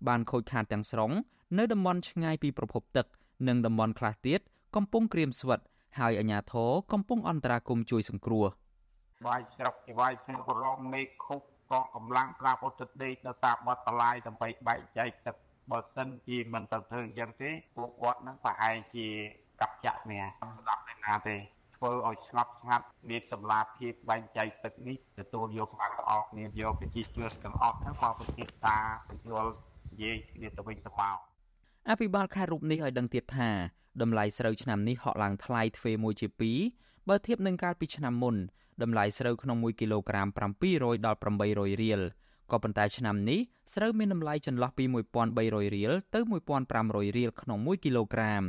[0.09, 1.13] បានខូចខាតទាំងស្រុង
[1.59, 3.07] នៅតំបន់ឆ្ងាយពីប្រភពទឹក
[3.49, 4.41] និងតំបន់ខ្លះទៀត
[4.77, 5.61] កំពុងក្រៀមស្វិត
[5.99, 8.47] ហើយអាជ្ញាធរកំពុងអន្តរាគមន៍ជួយសង្គ្រោះ
[9.27, 11.41] វាយស្រុកជាវាយផ្សេងប្រឡងមេឃខុប
[11.73, 15.37] ក៏កម្លាំងប្រាប់អត់ទឹកដេកនៅតាមមាត់តឡាយដើម្បីបែកចែកទឹក
[15.71, 19.07] បើសិនជាមិនទៅធ្វើអញ្ចឹងទេពួកគាត់នឹងប្រហែលជា
[19.61, 20.23] កັບចាក់នេះ
[20.59, 21.37] ស្ដាប់ឯណាទេ
[21.77, 29.51] ធ្វើឲ្យស្ងប់ស្ងាត់មានសម្លាភាពបែងចែកទឹកនេះទទួលយកបានទាំងអស់គ្នាយកប្រជាជនទាំងអស់ហ្នឹងក៏ប្រទេសតាបញ្យល់
[29.91, 31.17] និយាយគ្នាទៅវិញទៅមក
[31.91, 33.51] អភិបាលខេត្តរូបនេះឲ្យដឹងទៀតថា
[34.03, 36.27] តម្លៃស្រូវឆ្នាំនេះហក់ឡើងថ្លៃទ្វេមួយជា
[36.69, 38.37] 2បើធៀបនឹងកាលពីឆ្នាំមុន
[38.83, 40.29] តម្លៃស្រូវក្នុង1គីឡូក្រាម
[40.67, 41.19] 700ដល់
[41.49, 42.01] 800រៀល
[42.51, 43.41] ក៏ប៉ុន្តែឆ្នាំនេះ
[43.75, 44.85] ស្រូវមានតម្លៃចន្លោះពី
[45.31, 46.21] 1300រៀលទៅ
[46.69, 48.43] 1500រៀលក្នុង1គីឡូក្រាម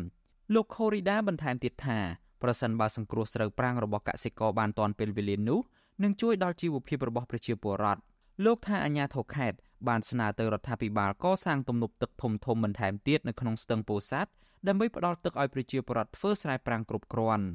[0.54, 2.00] លោកខូរីដាបន្ថែមទៀតថា
[2.44, 5.60] ប្រសិនបើសង្គ្រោះស្រូវប្រាំងរបស់កសិករបានទាន់ពេលវេលានោះ
[6.04, 8.02] នឹងជួយដល់ជីវភាពរបស់ប្រជាពលរដ្ឋ
[8.46, 9.58] លោកថាអាញាធរខេត្ត
[9.88, 14.32] បានស្នើទៅរដ្ឋាភិបាលកសាងទំនប់ទឹកធំធំបន្ថែមទៀតនៅក្នុងស្ទឹងពោធិ៍សាត់
[14.68, 17.46] ដើម្បីផ្ដល់ទឹកឲ្យប្រជាពលរដ្ឋធ្វើស្រែប្រាំងគ្រប់គ្រាន់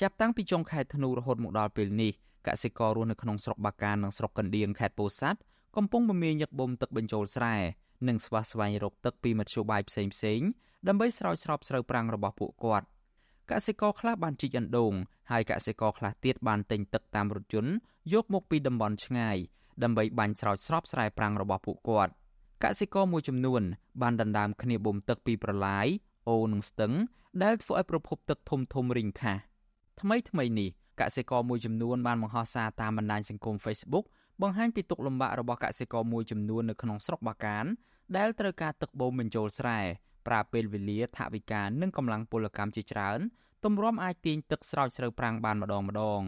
[0.00, 2.12] ចាប់តាំងពីចុងខែធ្នូរហូតមកដល់ពេលនេះ
[2.46, 5.40] កសិកររស់នៅក្នុងស្រុកបាកាននិងស្រុកកណ្ដៀងខេត្តពោធិ៍សាត់
[5.76, 7.56] កំពុងមមាញឹកបូមទឹកបញ្ចូលស្រែ
[8.08, 10.40] និងស្វះស្វែងរកទឹកពីមធ្យោបាយផ្សេងផ្សេង
[10.88, 12.86] ដើម្បីស្រោចស្រពស្រូវប្រាំងរបស់ពួកគាត់
[13.50, 14.92] កសិករខ្លះបានជីកអណ្ដូង
[15.30, 17.72] ហើយកសិករខ្លះទៀតបានទិញទឹកតាមរថយន្ត
[18.12, 19.36] យកមកពីតំបន់ឆ្ងាយ
[19.82, 22.12] ដើម្បីបាញ់ស្រោចស្រពស្រែប្រាំងរបស់ពួកគាត់
[22.64, 23.62] កសិករមួយចំនួន
[24.02, 25.86] បានដណ្ដើមគ្នាបូមទឹកពីប្រឡាយ
[26.28, 26.92] អូរនិងស្ទឹង
[27.42, 29.40] ដែលធ្វើឲ្យប្រភពទឹកធំធំរីងខាស់
[30.00, 30.70] ថ្មីថ្មីនេះ
[31.00, 34.04] កសិករមួយចំនួនបានបង្ហោះសារតាមបណ្ដាញសង្គម Facebook
[34.42, 37.64] បង្ហាញពីទុកលំបាករបស់កសិករមួយចំនួននៅក្នុងស្រុកបាកាន
[38.16, 39.78] ដែលត្រូវការទឹកបូមបញ្ចូលស្រែ
[40.26, 43.20] ប្រើពេលវេលាថវិកានិងកម្លាំងពលកម្មជាច្រើន
[43.64, 46.22] ទម្រាំអាចទាញទឹកស្រោចស្រូវប្រាំងបានម្ដងម្ដង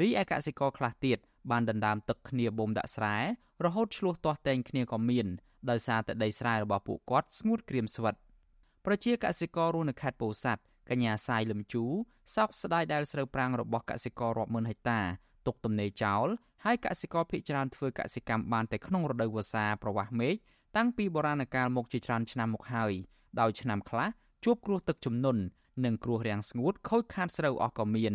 [0.00, 1.18] រីឯកសិករខ្លះទៀត
[1.50, 3.16] បានដណ្ដើមទឹកគ្នាបូមដាក់ស្រែ
[3.64, 5.26] រហូតឆ្លោះទាស់តែងគ្នាក៏មាន
[5.70, 8.14] ដោយសារតែដីស្រែរបស់ពួកគាត់ស្ងួតក្រៀមស្វិត
[8.86, 11.84] ប្រជាកសិកររស់នៅខេត្តពោធិ៍សាត់ កញ្ញាសាយលឹមជូ
[12.34, 15.00] សោកស្ដាយដែលស្រូវប្រាំងរបស់កសិកររាប់ម៉ឺនហិកតា
[15.46, 16.26] ទុកទំនេរចោល
[16.64, 20.34] ហើយកសិករភ ieck ច្រើនធ្វើកសិកម្មបានតែក្នុងរដូវវស្សាប្រវាស់មេឃ
[20.76, 22.92] តាំងពីបុរាណកាលមកជាច្រើនឆ្នាំមកហើយ
[23.40, 24.08] ដោយឆ្នាំខ្លះ
[24.44, 25.42] ជួបគ្រោះទឹកជំនន់
[25.84, 28.14] និងគ្រោះរាំងស្ងួតខូចខាតស្រូវអស់ក៏មាន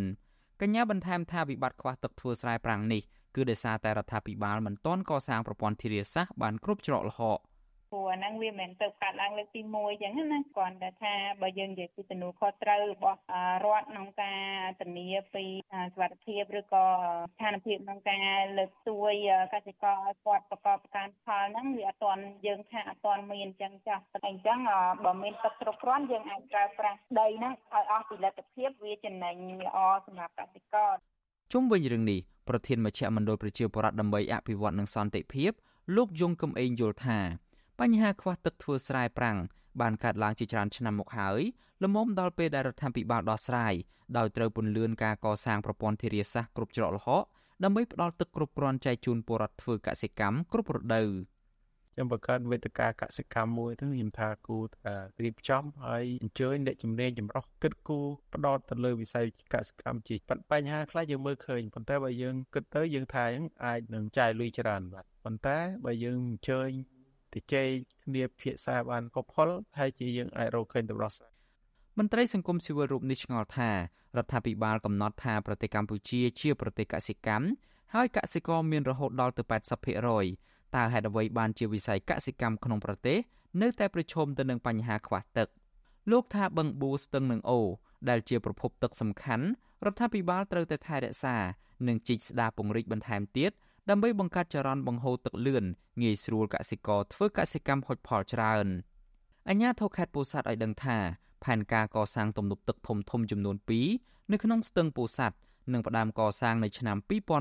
[0.62, 3.02] កញ្ញាបន្ថែមថាវិបត្តិខ្វះទឹកធ្វើស្រែប្រាំងនេះ
[3.36, 7.40] គឺដោយសារតែរដ្ឋាភិបាលមិនទាន់កសាងប្រព័ន្ធធារាសាស្ត្របានគ្រប់ច្រកល្ហក
[7.92, 13.20] ព្រោះអាហ្នឹងវាមិនទៅកាត់ឡើងលើកទី1អញ្ចឹងណាគ្រាន់តែថាបើយើងនិយាយពីទំនួលខុសត្រូវរបស់
[13.66, 14.42] រដ្ឋក្នុងការ
[14.80, 15.46] ធានាពី
[15.98, 16.86] សុខភាពឬក៏
[17.34, 19.14] ស្ថានភាពក្នុងការលើកស្ទួយ
[19.54, 24.60] កសិករឲ្យគាត់ប្រកបការផលហ្នឹងវាអត់ទាន់យើងថាអត់ទាន់មានអញ្ចឹងចាស់អញ្ចឹង
[25.06, 29.36] បើមានទឹកគ្រប់គ្រាន់យើងអាចប្រើប្រាស់ដីហ្នឹងឲ្យអស់ពីលទ្ធភាពវាចំណេញ
[29.66, 29.78] ល្អ
[30.08, 30.92] សម្រាប់កសិករ
[31.54, 32.20] ជុំវិញរឿងនេះ
[32.50, 35.52] ប្រធានមជ្ឈមណ្ឌលប្រជាពលរដ្ឋដើម្បីអភិវឌ្ឍនិងសន្តិភាព
[35.96, 37.20] លោកយងកំឯងយល់ថា
[37.82, 39.38] បញ្ហាខ្វះទឹកធ្វើស្រែប្រាំង
[39.82, 41.42] បានកើតឡើងជាច្រើនឆ្នាំមកហើយ
[41.84, 43.74] លំមដល់ពេលដែលរដ្ឋាភិបាលដោះស្រាយ
[44.18, 47.24] ដោយត្រូវពន្លឿនការកសាងប្រព័ន្ធធារាសាស្ត្រគ្រប់ច្រកល្ហក
[47.64, 51.10] ដើម្បីផ្ដល់ទឹកគ្រប់គ្រាន់ចែកជូនពលរដ្ឋធ្វើកសិកម្មគ្រប់រដូវ
[51.94, 58.00] ខ្ញុំបង្កើតវេទិកាកសិកម្មមួយទៅខ្ញុំថាគូថារៀបចំហើយអញ្ជើញអ្នកជំនាញចម្រុះគិតគូ
[58.34, 60.16] ផ្ដោតទៅលើវិស័យកសិកម្មជា
[60.52, 63.26] បញ្ហាខ្លះយើងមើលឃើញប៉ុន្តែបើយើងគិតទៅយើងថា
[63.66, 66.72] អាចនឹងចាយលុយច្រើនបាទប៉ុន្តែបើយើងអញ្ជើញ
[67.34, 67.68] ទៅជែក
[68.06, 71.32] គ្នាភាសាបានផុសផុលហើយជាយើងអាចរកឃើញដំណោះស្រាយ
[71.98, 73.78] មន្ត្រីសង្គមស៊ីវិលរូបនេះឆ្ងល់ថារ
[74.24, 77.48] ដ្ឋាភិបាលកំណត់ថាប្រទេសកម្ពុជាជាប្រទេសកសិកម្ម
[77.94, 79.44] ហើយកសិករមានរហូតដល់ទៅ
[80.10, 83.18] 80%តើហេតុអ្វីបានជាវិស័យកសិកម្មក្នុងប្រទេស
[83.62, 85.48] នៅតែប្រឈមទៅនឹងបញ្ហាខ្វះទឹក
[86.12, 87.60] លោកថាបឹងបួស្ទឹងនិងអូ
[88.10, 89.46] ដែលជាប្រភពទឹកសំខាន់
[89.86, 91.36] រដ្ឋាភិបាលត្រូវតែថែរក្សា
[91.88, 93.52] និងជីកស្ដារពង្រីកបន្ថែមទៀត
[93.90, 95.66] ដើម្បីបង្កើតចរន្តបង្ហូរទឹកលឿន
[96.02, 98.68] ងាយស្រួលកសិករធ្វើកសិកម្មហុចផលច្រើន
[99.50, 100.98] អញ្ញាធរខេត្តពោធិ៍សាត់ឲ្យដឹងថា
[101.44, 103.56] ផែនការកសាងទំនប់ទឹកធំធំចំនួន
[103.94, 105.36] 2នៅក្នុងស្ទឹងពោធិ៍សាត់
[105.74, 106.98] នឹងផ្ដើមកសាងនៅឆ្នាំ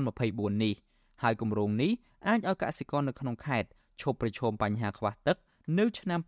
[0.09, 0.73] 2024នេះ
[1.23, 1.91] ហើយគម្រោងនេះ
[2.27, 3.69] អាចឲ្យកសិករនៅក្នុងខេត្ត
[4.01, 5.37] ឈប់ប្រឈមបញ្ហាខ្វះទឹក
[5.79, 6.19] នៅឆ្នាំ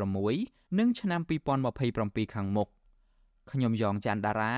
[0.00, 1.20] 2026និងឆ្នាំ
[1.76, 2.68] 2027ខាងមុខ
[3.50, 4.54] ខ្ញុំយ៉ងច័ន្ទដារា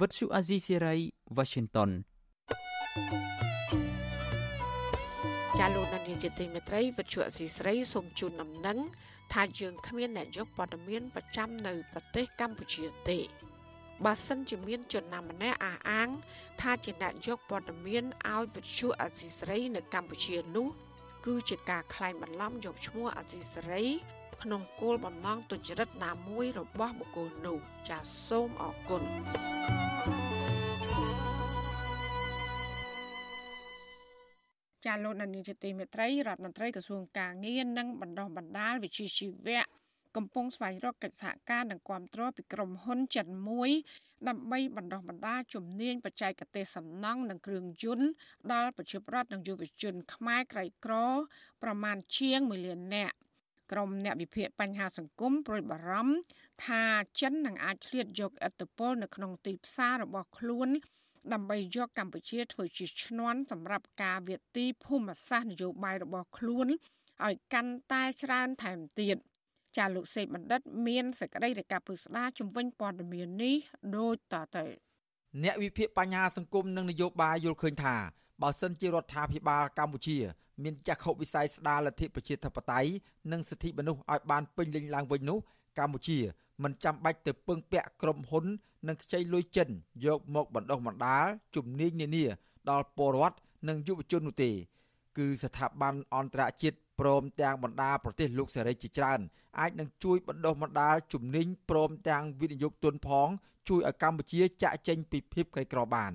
[0.00, 0.96] វិទ្យុអាស៊ីសេរី
[1.36, 1.90] Washington
[5.60, 8.78] ចាលោកនាយកជាទីមេត្រីវិទ្យុអសីស្រីសូមជូនដំណឹង
[9.32, 13.18] ថាយើងគ្មានអ្នកយកព័ត៌មានប្រចាំនៅប្រទេសកម្ពុជាទេ
[14.04, 16.08] បើសិនជាមានជនណាម្នាក់អះអាង
[16.60, 20.68] ថាជាអ្នកយកព័ត៌មានឲ្យវិទ្យុអសីស្រីនៅកម្ពុជានោះ
[21.26, 23.82] គឺជាការក្លែងបន្លំយកឈ្មោះអសីស្រី
[24.42, 29.02] ក្នុងគោលបំណងទុច្ចរិតណាមួយរបស់បុគ្គលនោះចាសសូមអរគុណ
[34.86, 39.64] ចាលោកនានីជាទីមេត្រីរដ្ឋមន្ត្រីក្រសួងការងារនិងបណ្ដុះបណ្ដាលវិជ្ជាជីវៈ
[40.16, 43.70] កំពុងស្វែងរកកិច្ចសហការនិងគាំទ្រពីក្រុមហ៊ុនចិនមួយ
[44.28, 48.08] ដើម្បីបណ្ដុះបណ្ដាលជំនាញបច្ចេកទេសសំណង់និងគ្រឿងយន្ត
[48.52, 50.94] ដល់ប្រជាពលរដ្ឋនិងយុវជនខ្មែរក្រីក្រ
[51.62, 53.16] ប្រមាណជាង1លាននាក់
[53.72, 56.16] ក្រមអ្នកវិភាគបញ្ហាសង្គមប្រួយបារម្ភ
[56.66, 56.84] ថា
[57.20, 60.68] ចិននឹងអាចឆ្លៀតយកឥទ្ធិពលនៅក្នុងទីផ្សាររបស់ខ្លួន
[61.34, 66.66] ដើម្បីយកកម្ពុជាធ្វើជាឈ្នន់សម្រាប់ការវាទីភូមិសាស្ត្រនយោបាយរបស់ខ្លួន
[67.24, 69.16] ឲ្យកាន់តែច្រើនថែមទៀត
[69.76, 73.56] ចាលោកសេកបណ្ឌិត មានសេចក្តីរាយការណ៍ពឹស្ដាជំវិញព័ត៌មាននេះ
[73.96, 74.66] ដូចតទៅ
[75.44, 77.96] អ្នកវិភាគបញ្ហាសង្គមនិងនយោបាយយល់ឃើញថា
[78.42, 80.18] បើសិនជារដ្ឋាភិបាលកម្ពុជា
[80.62, 82.90] មានចក្ខុវិស័យស្ដារលទ្ធិប្រជាធិបតេយ្យ
[83.32, 85.38] និងសិទ្ធិមនុស្សឲ្យបានពេញលេញឡើងវិញនោះ
[85.78, 86.18] កម្ពុជា
[86.62, 88.44] មិនចាំបាច់ទៅពឹងពាក់ក្រុមហ៊ុន
[88.88, 89.68] និងខ្ចីលុយចិន
[90.06, 91.26] យកមកបណ្ដុះបណ្ដាល
[91.56, 92.24] ជំនាញនានា
[92.70, 93.36] ដល់ពលរដ្ឋ
[93.68, 94.50] និងយុវជននោះទេ
[95.16, 99.20] គឺស្ថាប័នអន្តរជាតិព្រមទាំងបណ្ដាប្រទេសលោកសេរីជាច្រើន
[99.58, 103.28] អាចនឹងជួយបណ្ដុះបណ្ដាលជំនាញព្រមទាំងវិនិយោគទុនផង
[103.68, 106.12] ជួយឲ្យកម្ពុជាចាក់ចេញពីភាពក្រីក្របាន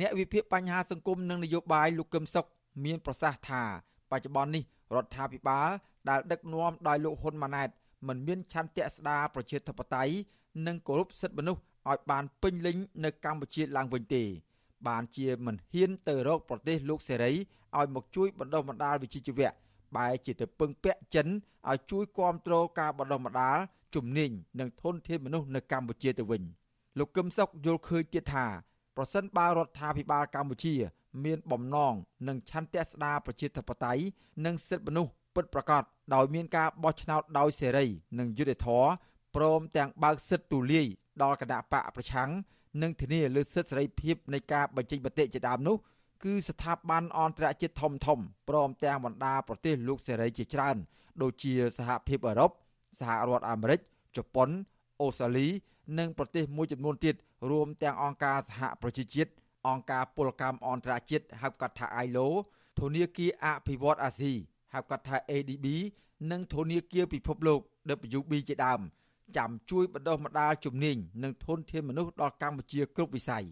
[0.00, 2.46] អ្នកវិភាគបញ្ហាសង្គមនិងនយោបាយលោកកឹមសុខ
[2.84, 3.62] មានប្រសាសន៍ថា
[4.10, 4.64] បច្ចុប្បន្ននេះ
[4.94, 5.68] រដ្ឋាភិបាល
[6.08, 7.68] ដែលដឹកនាំដោយលោកហ៊ុនម៉ាណែត
[8.08, 10.14] មិនមានឆន្ទៈស្ដារប្រជាធិបតេយ្យ
[10.66, 14.22] និងគោរពសិទ្ធិមនុស្សឲ្យបានពេញលេញនៅកម្ពុជាឡើងវិញទេ
[14.88, 17.32] បានជាមិនហ៊ានទៅរកប្រទេសលោកសេរី
[17.78, 19.50] ឲ្យមកជួយបណ្ដុះបណ្ដាលវិជ្ជាជីវៈ
[19.96, 21.28] បែរជាទៅពឹងពាក់ចិន
[21.70, 23.58] ឲ្យជួយគ្រប់គ្រងការបណ្ដុះបណ្ដាល
[23.94, 24.30] ជំនាញ
[24.60, 26.42] និងធនធានមនុស្សនៅកម្ពុជាទៅវិញ
[26.98, 28.46] លោកកឹមសុខយល់ឃើញទៀតថា
[28.96, 30.74] ប្រសិនបើរដ្ឋាភិបាលកម្ពុជា
[31.24, 31.94] មានបំណង
[32.28, 34.02] និងឆន្ទៈស្ដារប្រជាធិបតេយ្យ
[34.44, 35.82] និងសិទ្ធិមនុស្សពិតប្រាកដ
[36.14, 37.86] ដោយមានការបោះឆ្នោតដោយសេរី
[38.18, 38.88] និងយុត្តិធម៌
[39.36, 40.86] ព្រមទាំងបើកសិទ្ធិទូលាយ
[41.22, 42.30] ដល់គណៈបកប្រឆាំង
[42.82, 45.76] និងធានាលើសិទ្ធិសេរីភាពនៃការបញ្ចេញមតិជាដើមនោះ
[46.24, 50.76] គឺស្ថាប័នអន្តរជាតិធំធំព្រមទាំងបណ្ដាប្រទេសលោកសេរីជាច្រើន
[51.22, 52.50] ដូចជាសហភាពអឺរ៉ុប
[53.00, 53.80] សហរដ្ឋអាមេរិក
[54.16, 54.48] ជប៉ុន
[55.00, 55.48] អូស្ត្រាលី
[55.98, 57.14] និងប្រទេសមួយចំនួនទៀត
[57.50, 59.30] រួមទាំងអង្គការសហប្រជាជាតិ
[59.68, 62.28] អង្គការពលកម្មអន្តរជាតិហៅកាត់ថា ILO
[62.78, 64.32] ធនាគារអភិវឌ្ឍអាស៊ី
[64.72, 65.66] ហៅកាត់ថា ADB
[66.30, 67.60] និងធនាគារពិភពលោក
[68.18, 68.80] WB ជាដើម
[69.36, 73.44] ចាំជួយបណ្ដុះបណ្ដាលជំនាញនិងធនធានមនុស្សដល់កម្ពុជាគ្រប់វិស័យ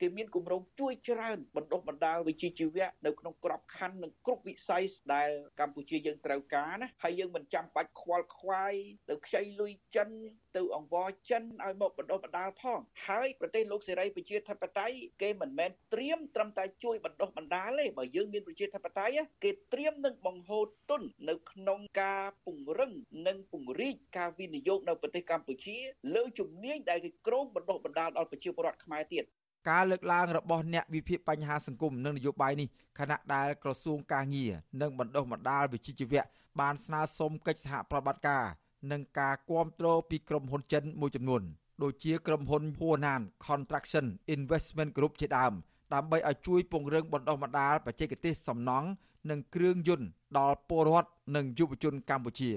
[0.00, 4.82] គេមានគម្រោងជួយច្រើនបណ្ដុះបណ្ដាលវិជ្ជាជីវៈនៅក្នុងក្របខ័ណ្ឌនិងគ្រប់វិស័យ
[5.14, 5.30] ដែល
[5.60, 8.74] កម្ពុជាយើងត្រូវការណាហើយយើងមិនចាំបាច់ខ្វល់ខ្វាយ
[9.08, 10.08] ទៅខ្ចីលុយចិន
[10.56, 22.92] ទៅអង្វរចិនឲ្យមកបណ្ដុះបណ្ដាលផងហើយប្រទេសលោកសេរីប្រជាធិបតេយ្យគេមិនមែនត្រៀមត្រឹមតែជួយបណ្ដុះបណ្ដាលទេបើយើងមានប្រជាធិបតេយ្យគេត្រៀមនឹងបង្ហូរទុននៅក្នុងការពង្រឹង
[23.26, 25.76] និងពង្រីកការវិនិយោគនៅប្រទេសកម្ពុជា
[26.14, 29.24] លើជំនាញដែលគេគ្រោងបណ្ដុះបណ្ដាលដល់ប្រជាពលរដ្ឋខ្មែរទៀត
[29.68, 36.22] ការលើកឡើងរបស់អ្នកវិភាគបញ្ហាសង្គមនិងនយោបាយនេះខណៈដែលក្រសួងការងារនិងបណ្ដុះបណ្ដាលវិជ្ជាជីវៈ
[36.60, 38.44] បានស្នើសុំកិច្ចសហប្រតិបត្តិការ
[38.92, 41.42] និងការគ្រប់គ្រងពីក្រុមហ៊ុនចិនមួយចំនួន
[41.82, 44.06] ដូចជាក្រុមហ៊ុន Huanan Construction
[44.36, 45.52] Investment Group ជាដើម
[45.94, 48.88] ដើម្បីឲ្យជួយពង្រឹងបណ្ដុះបណ្ដាលបច្ចេកទេសសំណង់
[49.30, 52.52] និងគ្រឿងយន្តដល់ពលរដ្ឋនិងយុវជនកម្ពុជា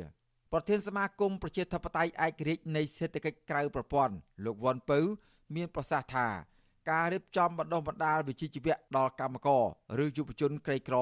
[0.52, 4.14] ប្រធានសមាគមប្រជាធិបតេយ្យឯករាជ្យនៃសេដ្ឋកិច្ចក្រៅប្រព័ន្ធ
[4.45, 4.99] លោកវ៉ាន់ពៅ
[5.56, 6.28] មានប្រសាសន៍ថា
[6.90, 9.64] ការរៀបចំបណ្ដុះបណ្ដាលវិជ្ជាជីវៈដល់កម្មករ
[10.04, 10.98] ឬយុវជនក្រីក្រ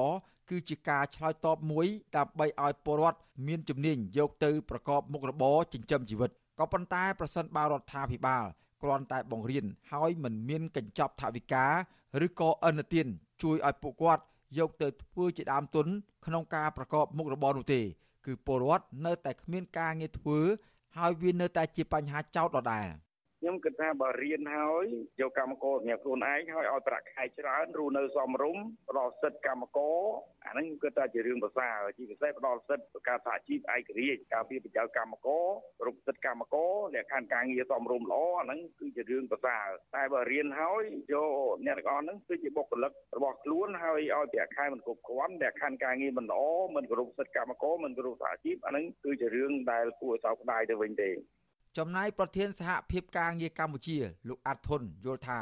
[0.50, 8.44] គឺជាការឆ្លើយតបមួយដើម្បីឲ្យពលរដ្ឋមានជំនាញយកទៅប្រកបមុខរបរចិញ្ចឹមជីវិតក៏ប៉ុន្តែប្រសិនបើរដ្ឋាភិបាល
[8.82, 11.66] គ្រាន់តែបង្រៀនហើយមិនមានកញ្ចប់ថវិកា
[12.26, 13.06] ឬក៏អនុទាន
[13.42, 14.22] ជួយឲ្យពួកគាត់
[14.58, 15.86] យកទៅធ្វើជាដើមទុន
[16.26, 17.80] ក្នុងការប្រកបមុខរបរនោះទេ
[18.26, 20.38] គឺពលរដ្ឋនៅតែគ្មានការងារធ្វើ
[20.98, 22.86] ហើយវានៅតែជាបញ្ហាចោទដដែល
[23.42, 24.86] ខ្ញុំគិតថាបើរៀនហើយ
[25.20, 30.00] យកកម្មករសម្រាប់ខ្លួនឯងហើយឲ្យប្រាក់ខែច្រើនរស់នៅសមរម្យផ្ដល់សិទ្ធិកម្មករ
[30.46, 35.46] អាហ្នឹងខ្ញុំគិតថាជារឿងប្រសើរជាពិសេសផ្ដល់សិទ្ធិប្រកាសសហជីពឯករាជ្យការពារប្រជាកម្មករ
[35.86, 40.82] រូបសិទ្ធិកម្មករលក្ខខណ្ឌការងារសមរម្យល្អអាហ្នឹងគឺជារឿងប្រសើរតែបើរៀនហើយ
[41.12, 41.30] យក
[41.66, 46.42] អ្នកទាំងអស់ហ្នឹងគឺជាបុគ្គលិករបស់ខ្លួនហើយឲ្យប្រាក់ខែមិនគ្រប់គ្រាន់លក្ខខណ្ឌការងារមិនល្អ
[46.76, 51.10] មិនគោរពសិទ្ធិកម្មករមិនគោរពសហជីពអាហ្នឹងគឺជារឿងដែលគួរឲ្យសោកស្ដាយទៅវិញទេ
[51.78, 53.96] ចំណែកប្រធានសហភាពការងារកម្ពុជា
[54.28, 55.40] លោកអាត់ធុនយល់ថា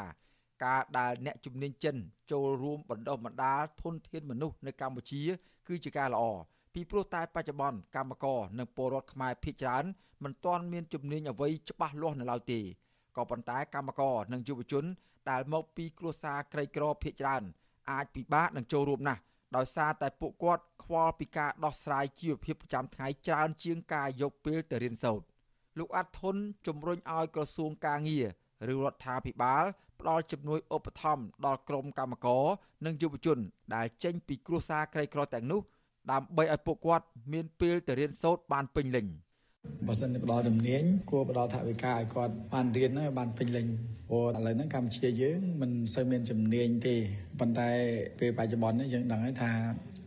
[0.65, 1.95] ការដែលអ្នកជំនាញចិន
[2.31, 5.21] ចូលរួមបណ្ដុះបណ្ដាលធនធានមនុស្សនៅកម្ពុជា
[5.67, 6.23] គឺជាការល្អ
[6.73, 9.85] ពីព្រោះតែបច្ចុប្បន្នកម្មករនិងពលរដ្ឋខ្មែរភាគច្រើន
[10.23, 12.59] មិនទាន់មានជំនាញអ្វីច្បាស់លាស់នៅឡើយទេ
[13.17, 14.85] ក៏ប៉ុន្តែកម្មករនិងយុវជន
[15.29, 17.43] ដែលមកពីគ្រួសារក្រីក្រភាគច្រើន
[17.91, 19.21] អាចពិបាកនឹងចូលរួមណាស់
[19.55, 25.25] ដោយសារតែពួកគាត់ខ្វល់ពីការដោះស្រាយជីវភាពប្រចាំថ្ងៃច្រើនជាងការយកពេលទៅរៀនសូត្រ
[25.77, 26.35] លោកអាត់ធុន
[26.67, 28.25] ជំរុញឲ្យក្រសួងការងារ
[28.73, 29.63] ឬរដ្ឋាភិបាល
[29.99, 32.45] ផ្ដល់ជំនួយឧបត្ថម្ភដល់ក្រុមកម្មករ
[32.85, 33.39] និងយុវជន
[33.75, 35.61] ដែលចេញពីគ្រួសារក្រីក្រទាំងនោះ
[36.11, 39.05] ដើម្បីឲ្យពួកគាត់មានពេលទៅរៀនសូត្របានពេញលេញ។
[39.87, 43.67] បើសិនជាផ្ដល់ជំនាញគួរផ្ដល់ថវិកាឲ្យគាត់បានរៀនហើយបានពេញលេញ
[44.09, 46.95] ព្រោះឥឡូវហ្នឹងកម្ពុជាយើងមិនសូវមានជំនាញទេ
[47.39, 47.69] ប៉ុន្តែ
[48.19, 49.51] ពេលបច្ចុប្បន្ននេះយើងដឹងហើយថា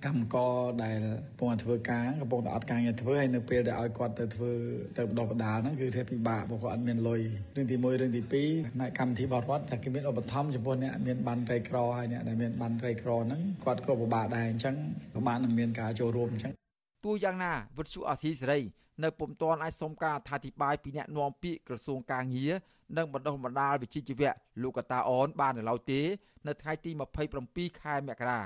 [0.04, 0.96] កម្មករដែល
[1.28, 4.52] កំពុងធ្វើការកំពុងតែអត់ការងារធ្វើហើយនៅពេលដែលឲ្យគាត់ទៅធ្វើ
[4.98, 7.20] ទៅបដោះបដាលហ្នឹងគឺធ្វើពិបាកព្រោះគាត់អត់មានលុយ
[7.56, 14.74] រឿងទី1រឿងទី2ផ្នែកកម្មវិធីបរិវត្តតែគេមានឧបត្ថម្ភចំពោះអ្នកមានបានក្រីក្រហើយអ្នកដែលមានបានក្រីក្រហ្នឹងគាត់ក៏ពិបាកដែរអញ្ចឹង
[15.14, 16.61] ក៏បាននឹងមានការចូលរួមអញ្ចឹង
[17.04, 18.60] ទោះយ៉ាងណាវិទ្យុអាស៊ីសេរី
[19.04, 22.52] នៅពុំទាន់អាចសុំការអធិប្បាយពីអ្នកនាំពាក្យក្រសួងការងារ
[22.96, 24.32] និងបណ្ដុះបណ្ដាលវិជ្ជាជីវៈ
[24.62, 26.00] លោកកតាអនបាននៅឡើយទេ
[26.46, 26.90] នៅថ្ងៃទី
[27.36, 28.40] 27ខែមករា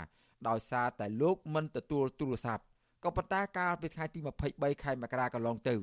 [0.49, 2.65] ដោយសារតែលោកមិនទទួលទូរស័ព្ទ
[3.05, 4.19] ក៏ប៉ុន្តែកាលពីថ្ងៃទី
[4.51, 5.75] 23ខែមករាកន្លងទៅ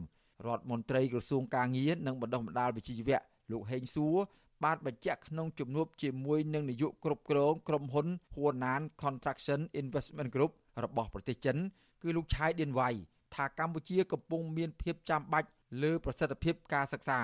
[0.45, 3.19] រដ្ឋមន្ត្រីក្រសួងការងារនិងបណ្ដុះបណ្ដាលវិជ្ជាជីវៈ
[3.51, 4.15] លោកហេងសួរ
[4.63, 10.51] បានបញ្ជាក់ក្នុងជំនួបជាមួយនឹងនាយកគ្រប់គ្រងក្រុមហ៊ុន Huanan Construction Investment Group
[10.83, 11.57] របស់ប្រទេសចិន
[12.03, 12.89] គឺលោកឆាយឌៀនវ៉ៃ
[13.35, 15.49] ថាកម្ពុជាកំពុងមានភាពចាំបាច់
[15.83, 17.21] លើប្រសិទ្ធភាពការសិក្សា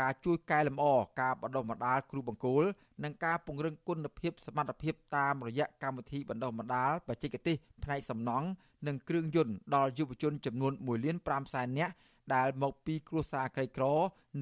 [0.00, 0.84] ការជួយកែលម្អ
[1.20, 2.62] ការបណ្ដុះបណ្ដាលគ្រូបង្គោល
[3.04, 8.46] និងការពង្រឹងគុណភាពសមត្ថភាពតាមរយៈកម្មវិធីបណ្ដុះបណ្ដាលបច្ចេកទេសផ្នែកសំណង់
[8.86, 11.94] និងគ្រឿងយន្តដល់យុវជនចំនួន1លាន5សែននាក់
[12.34, 13.84] ដែលមកពីគ្រួសារក្រីក្រ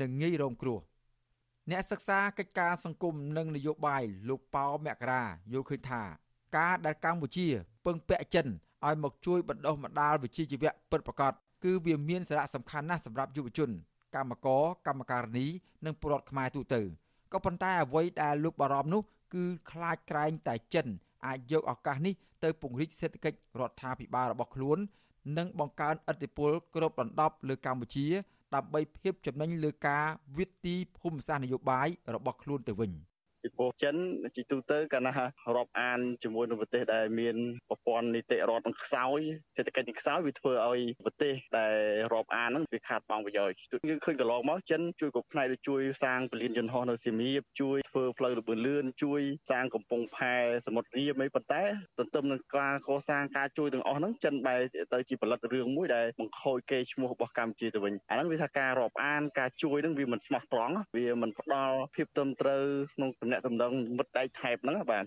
[0.01, 0.81] និងងាយរងគ្រោះ
[1.71, 6.03] អ្នកសិក្សាកិច្ចការសង្គមនិងនយោបាយលោកប៉ោមករាយល់ឃើញថា
[6.57, 7.47] ការដែលកម្ពុជា
[7.87, 8.47] ពឹងពាក់ចិន
[8.87, 11.33] ឲ្យមកជួយបណ្ដុះបណ្ដាលវិជ្ជាជីវៈពិតប្រាកដ
[11.65, 13.71] គឺវាមានសារៈសំខាន់ណាស់សម្រាប់យុវជន
[14.15, 15.47] កម្មករកម្មការិនី
[15.87, 16.81] និងពលរដ្ឋខ្មែរទូទៅ
[17.33, 19.03] ក៏ប៉ុន្តែអ្វីដែលលោកបារម្ភនោះ
[19.35, 20.87] គឺខ្លាចក្រែងតែចិន
[21.27, 22.15] អាចយកឱកាសនេះ
[22.45, 24.79] ទៅពង្រីកសេដ្ឋកិច្ចរដ្ឋាភិបាលរបស់ខ្លួន
[25.39, 28.07] និងបង្កើនឥទ្ធិពលគ្របដណ្ដប់លើកម្ពុជា
[28.55, 30.05] ដើម្បីភាពចំណេញលើការ
[30.39, 32.93] វិទីភូមិសាស្ត្រនយោបាយរបស់ខ្លួនទៅវិញ។
[33.43, 33.95] ពីព្រោះចិន
[34.37, 35.13] ជាទូទៅកាលណា
[35.57, 37.37] រាប់អានជាមួយនឹងប្រទេសដែលមាន
[37.69, 39.21] ប្រព័ន្ធនីតិរដ្ឋនឹងខ្សោយ
[39.57, 41.77] សេដ្ឋកិច្ចនឹងខ្សោយវាធ្វើឲ្យប្រទេសដែល
[42.13, 43.57] រាប់អានហ្នឹងវាខាតបង់ប្រយោជន៍
[43.89, 49.21] យើងឃើញកន្លងមកចិនជួយគ្រប់ផ្នែកដូចជួយសាងពលានយន្តហោះនៅសៀមរាបជួយធ្វើផ្លូវលបឿនលឿនជួយ
[49.51, 50.35] សាងកំពង់ផែ
[50.67, 51.63] សមុទ្ររៀមអីប៉ុន្តែ
[51.99, 54.61] ទន្ទឹមនឹងការកសាងការជួយទាំងអស់ហ្នឹងចិនបែរ
[54.93, 62.65] ទៅជាផលិតរឿងមួយដែលបង្ខូចកេរ្តិ៍ឈ្មោះរបស់កម្ពុជាទៅវិញអាហ្នឹងវាថាការរាប់អានការជួយហ្នឹងវាមិនស្មោះត្រង់វាមិនផ្ដល់ភាពត្រឹមត្រូវ
[62.95, 65.05] ក្នុងទំនាក់ទំនងមិត្តដៃថែបហ្នឹងបាទ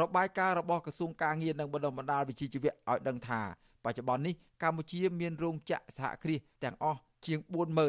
[0.00, 3.40] របាយការណ៍របស់ក្រសួងការងារនិងបណ្ដុះបណ្ដាលវិជ្ជាជីវៈឲ្យដឹងថា
[3.84, 7.38] បច្ចុប្បន្ននេះកម្ពុជាមានរោងចក្រសហគ្រាសទាំងអស់ជាង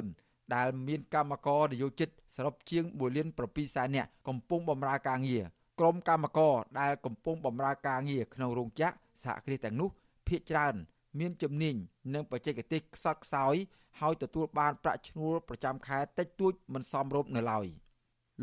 [0.04, 5.44] 40000ដែលមានកម្មករនិយោជិតសរុបជាង1លាន7សែននាក់កំពុងបម្រើការងារ
[5.80, 9.90] ក្រុមកម្មករដែលកំពុងបម្រើការងារក្នុងរោងចក្រសហគ្រាសទាំងនោះ
[10.28, 10.76] ភាគច្រើន
[11.20, 11.76] មានជំនាញ
[12.14, 13.56] និងបច្ចេកទេសខ្សត់ខ្សោយ
[14.00, 17.68] ហើយទទួលបានប្រាក់ឈ្នួលប្រចាំខែតិចតួចមិនសមរម្យនៅឡើយ។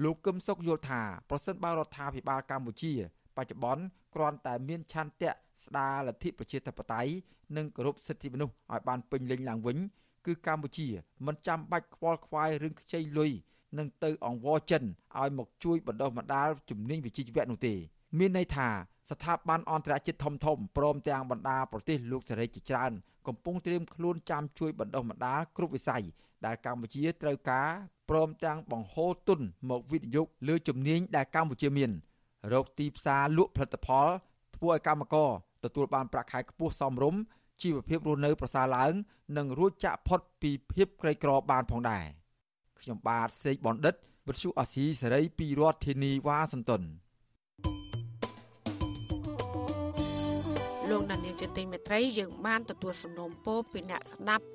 [0.00, 2.92] លោកកឹមសុខយល់ថាប្រសិនបើរដ្ឋាភិបាលកម្ពុជា
[3.36, 3.84] បច្ចុប្បន្ន
[4.14, 5.30] គ្រាន់តែមានឆន្ទៈ
[5.64, 7.12] ស្ដារលទ្ធិប្រជាធិបតេយ្យ
[7.56, 9.78] និងគោរពសិទ្ធិមនុស្សឲ្យបានពេញលេញឡើងវិញ
[10.26, 10.88] គឺកម្ពុជា
[11.26, 13.30] មិនចាំបាច់ខ្វល់ខ្វាយរឿងខ្ចីលុយ
[13.78, 14.82] នឹងទៅអង្វរចិន
[15.18, 17.74] ឲ្យមកជួយបណ្ដុះបណ្ដាលជំនាញវិជ្ជាជីវៈនោះទេ
[18.18, 18.68] មានន័យថា
[19.10, 22.92] ស្ថាប័នអន្តរជាតិធំធំព្រមទាំងបណ្ដាប្រទេសលោកសេរីជាច្រើន
[23.26, 26.04] កំពុងត្រៀមខ្លួនចាំជួយបណ្ដុះបណ្ដាលគ្រប់វិស័យ
[26.46, 27.68] ដែលកម្ពុជាត្រូវការ
[28.10, 29.40] ព្រមទាំងបង្ហូរទុន
[29.70, 31.90] មកវិនិយោគលើជំនាញដែលកម្ពុជាមាន
[32.52, 34.08] រកទីផ្សារលក់ផលិតផល
[34.56, 35.30] ធ្វើឲ្យកម្មករ
[35.64, 37.20] ទទួលបានប្រាក់ខែខ្ពស់សមរម្យ
[37.62, 38.92] ជីវភាពរស់នៅប្រសើរឡើង
[39.36, 42.04] និងរួចចាក់ផុតពីភាពក្រីក្របានផងដែរ
[42.80, 43.94] ខ្ញុំបាទសេកបណ្ឌិត
[44.28, 46.82] វិទ្យុអាស៊ីសេរីពីរដ្ឋធានីវ៉ាស៊ីនតោន
[50.92, 54.46] លោកណានៀងជាទីមេត្រីយើងបានទទួលសំណូមពរពីអ្នកស្ដាប់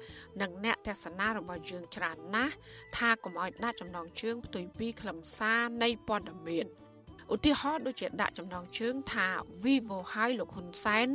[0.41, 2.53] និងអ្នកទស្សនារបស់យើងច្រើនណាស់
[2.97, 6.65] ថាកុំឲ្យដាក់ចំណងជើងផ្ទុយពីខ្លឹមសារនៃព័ត៌មាន
[7.33, 9.27] ឧទាហរណ៍ដូចជាដាក់ចំណងជើងថា
[9.63, 11.07] Vivo ហើយលោកហ៊ុនសែន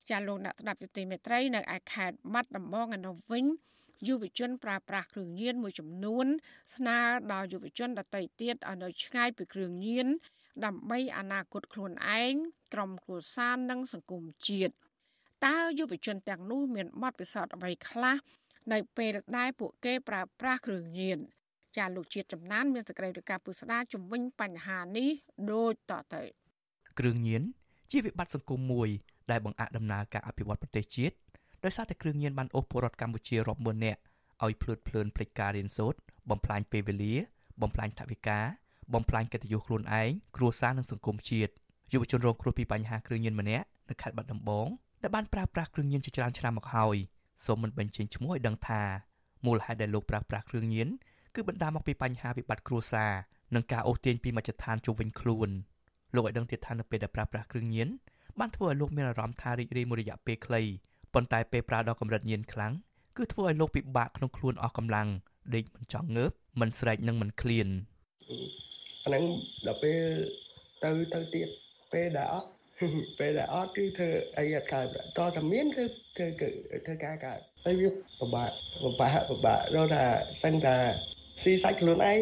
[0.09, 3.45] ចាលោកអ្នកស្ដាប់យុតិមេត្រីនៅឯខេត្តបាត់ដំបងឯនោះវិញ
[4.07, 6.25] យុវជនប្រើប្រាស់គ្រឿងញៀនមួយចំនួន
[6.75, 6.99] ស្នើ
[7.31, 10.07] ដល់យុវជនដទៃទៀតឲ្យនៅឆ្ងាយពីគ្រឿងញៀន
[10.65, 12.33] ដើម្បីអនាគតខ្លួនឯង
[12.73, 14.73] ក្រុមគ្រួសារនិងសង្គមជាតិ
[15.45, 18.15] តើយុវជនទាំងនោះមានបទពិសោធន៍អ្វីខ្លះ
[18.71, 21.19] នៅពេលដែលពួកគេប្រើប្រាស់គ្រឿងញៀន
[21.77, 25.09] ចាលោកជាតិចំណានមានសេចក្តីរាយការណ៍ពុស្ដាជំវិញបញ្ហានេះ
[25.51, 26.23] ដូចតទៅ
[26.99, 27.43] គ្រឿងញៀន
[27.91, 28.89] ជាវិបត្តិសង្គមមួយ
[29.31, 31.15] ដែលបង្អាក់ដំណើរការអភិវឌ្ឍប្រទេសជាតិ
[31.63, 33.99] ដោយសារតែគ្រឿងញៀនបានអូសពលរដ្ឋកម្ពុជារាប់ម៉ឺននាក់
[34.45, 35.99] ឲ្យភ្លឺតភ្លើនភ្លេចការរៀនសូត្រ
[36.29, 37.13] បំផ្លាញពេលវេលា
[37.61, 38.39] បំផ្លាញថវិកា
[38.93, 41.51] បំផ្លាញកិត្តិយសខ្លួនឯងគ្រួសារនិងសង្គមជាតិ
[41.93, 44.67] យុវជនរងគ្រោះពីបញ្ហាគ្រឿងញៀនម្នាក់នៅខេត្តបាត់ដំបង
[45.01, 46.97] ដែលបានប្រើប្រាស់គ្រឿងញៀនជាច្រើនឆ្នាំមកហើយ
[47.45, 48.81] សូមមិនបញ្ចេញឈ្មោះឲ្យដឹងថា
[49.45, 50.87] មូលហេតុដែលលោកប្រើប្រាស់គ្រឿងញៀន
[51.35, 53.11] គឺបណ្ដាលមកពីបញ្ហាវិបត្តិគ្រួសារ
[53.55, 55.49] និងការអូសទាញពីមជ្ឈដ្ឋានជុំវិញខ្លួន
[56.15, 57.87] លោកឲ្យដឹងទៀតថានៅពេលដែលប្រើប្រាស់គ្រឿងញៀន
[58.39, 60.61] បានធ្វើឲ្យលោកមានអារម្មណ៍ថារីករាយមួយរយៈពេលខ្លី
[61.13, 62.73] ប៉ុន្តែពេលប្រើដល់កម្រិតញៀនខ្លាំង
[63.17, 65.07] គឺធ្វើឲ្យលោកពិបាកក្នុងខ្លួនអស់កម្លាំង
[65.55, 67.67] ដេកមិនចង់ងើបមិនស្រែកនិងមិនឃ្លាន
[69.05, 69.23] អាហ្នឹង
[69.67, 70.01] ដល់ពេល
[70.83, 71.47] ទៅទៅទៀត
[71.93, 72.49] ពេលដែលអត់
[73.19, 74.85] ពេលដែលអត់គឺធ្វើអីអត់កើត
[75.17, 75.83] តតែមានគឺ
[76.17, 76.27] ធ្វើ
[76.85, 77.89] ធ្វើការកើតហើយវា
[78.19, 78.51] ពិបាក
[78.83, 80.05] ពិបាកពិបាករកថា
[80.43, 80.75] សឹងថា
[81.43, 82.17] ស៊ីសាច់ខ្លួនឯង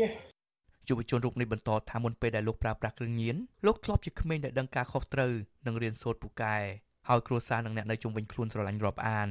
[0.89, 5.33] យុវជនរូបនេះបន្តថាមុនពេលដែលលោកប្រើប្រាស់គ្រឿងញៀនលោកធ្លាប់ជាក្មេងដែលដឹងការខុសត្រូវ
[5.67, 6.57] និងរៀនសូត្រពូកែ
[7.09, 9.29] ហើយគ្រួសារនិងអ្នកនៅជុំវិញខ្លួនស្រឡាញ់រាប់អាន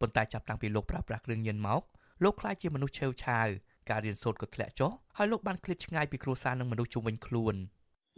[0.00, 1.82] ប៉ុន្តែចាប់តាំងពីលោកប្រើប្រាស់គ្រឿងញៀនមក
[2.24, 3.48] លោកក្លាយជាមនុស្សឆេវឆាវ
[3.90, 7.54] ការរៀនសូត្រក៏ធ្លាក់ចុះហើយលោកបានឃ្លាតឆ្ងាយពីគ្រួសារនិងមនុស្សជុំវិញខ្លួន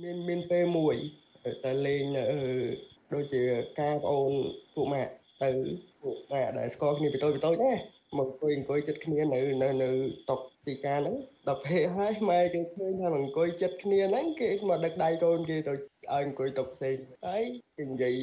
[0.05, 0.97] មានមានពេលមួយ
[1.65, 2.05] ទៅលេង
[3.15, 3.43] ដូចជា
[3.81, 4.33] ការប្អូន
[4.75, 5.13] ពួកម៉ាក់
[5.43, 5.49] ទៅ
[6.03, 7.73] ពួកម៉ាក់ដែលស្គាល់គ្នាពីតូចពីតូចណា
[8.19, 9.91] មកអង្គុយអង្គុយចិត្តគ្នានៅនៅនៅ
[10.31, 11.17] តុកទីការហ្នឹង
[11.49, 15.81] ដល់ពេលហើយម៉ែគេឃើញថាអង្គុយចិត្តគ្នាហ្នឹងគេមកដឹកដៃកូនគេទៅឲ្យ
[16.15, 16.97] អង្គុយតុកផ្សេង
[17.27, 17.43] ហើយ
[17.77, 18.15] គេនិយាយ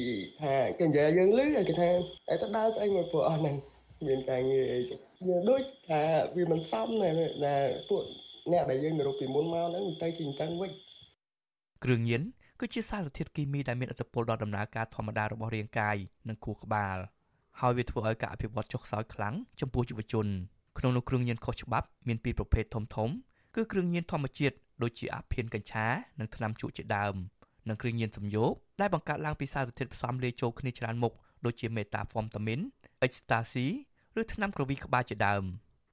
[0.42, 1.90] ថាគេនិយាយយើងលឺហើយគេថា
[2.28, 3.56] តែទៅដើរស្អីមកពួកអស់ហ្នឹង
[4.06, 4.78] មានការងារអី
[5.26, 6.02] វាដូចថា
[6.36, 7.10] វាមិនសមណា
[7.44, 7.54] ណា
[7.88, 8.02] ពួក
[8.52, 10.70] អ្នកដែលយើងរកពីមុនមកហ្នឹងទៅជាអញ្ចឹងវិញ
[11.84, 12.22] គ្រឿងញៀន
[12.60, 15.96] គឺជាសារធាតុគីមីដែលមានឥទ្ធិពលដល់ដំណើរការធម្មតារបស់រាងកាយ
[16.28, 16.96] និងខួរក្បាល
[17.60, 20.26] ហើយវាធ្វើឲ្យការអភិវឌ្ឍចុះខ្សោយខ្លាំងចំពោះយុវជន
[20.78, 23.08] ក្នុងនោះគ្រឿងញៀនខុសច្បាប់មានពីរប្រភេទធំធំ
[23.54, 25.86] គឺគ្រឿងញៀនធម្មជាតិដូចជាអាភៀនកញ្ឆា
[26.18, 27.14] និងថ្នាំជក់ជាដើម
[27.68, 31.12] និងគ្រឿងញៀនសំយោគដែលបង្កើតឡើងពីសារធាតុផ្សំលាយចូលគ្នាច្រើនមុខ
[31.44, 32.60] ដូចជាមេតាហ្វមតាមីន
[33.02, 33.66] អេកស្តាស៊ី
[34.20, 35.42] ឬថ្នាំក្រវីក្បាលជាដើម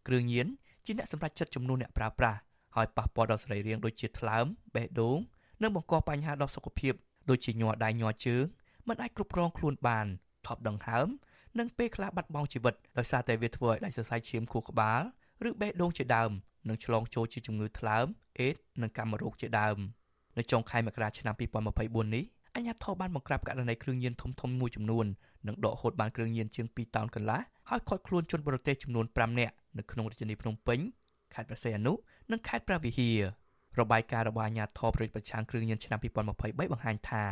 [0.08, 0.48] គ្រឿងញៀន
[0.86, 2.40] ជាអ្នកសម្រេចចិត្តចំនួនអ្នកប្រើប្រាស់
[2.76, 4.46] ហើយប៉ះពាល់ដល់សរីរាង្គដូចជាថ្លើម
[4.76, 5.18] បេះដូង
[5.62, 6.94] និងបង្កបញ្ហាដល់សុខភាព
[7.30, 8.44] ដូចជាញ័រដៃញ័រជើង
[8.88, 10.08] មិនអាចគ្រប់គ្រងខ្លួនបាន
[10.48, 11.08] ថប់ដង្ហើម
[11.60, 15.02] និងពេលខ្លះបាត់បង់ជីវិតដោយសារតែវាធ្វើឲ្យដាច់សរសៃឈាមខួរក្បាល
[15.48, 16.32] ឬបេះដូងជាដើម
[16.68, 18.06] និងឆ្លងចូលជាជំងឺថ្លើម
[18.40, 19.78] អេដនិងកាមរោគជាដើម
[20.38, 25.06] នៅចុងខែមករាឆ្នាំ2024នេះអញ្ញាធិបបានបង្ក្រាបករណីគ្រឿងញៀនធំធំមួយចំនួន
[25.48, 27.42] និងដកហូតបានគ្រឿងញៀនជាង2តោនកន្លះ
[27.74, 30.80] ហើយឃាត់ខ្លួនជនបរទេសចំនួន5នាក់នៅក្នុងរាជធានីភ្នំពេញ
[31.34, 31.94] ខេត្តព្រះសីហនុ
[32.32, 33.20] និងខេត្តព្រះវិហារ
[33.80, 37.24] របាយការណ៍របស់អាជ្ញាធរប្រយុទ្ធប្រឆាំងគ្រឿងញៀនឆ្នាំ2023បង្ហាញថា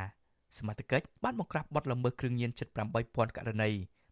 [0.58, 2.68] សមត្ថកិច្ចបានបង្ក្រាបបទល្មើសគ្រឿងញៀនជិត
[3.04, 3.70] 8000ករណី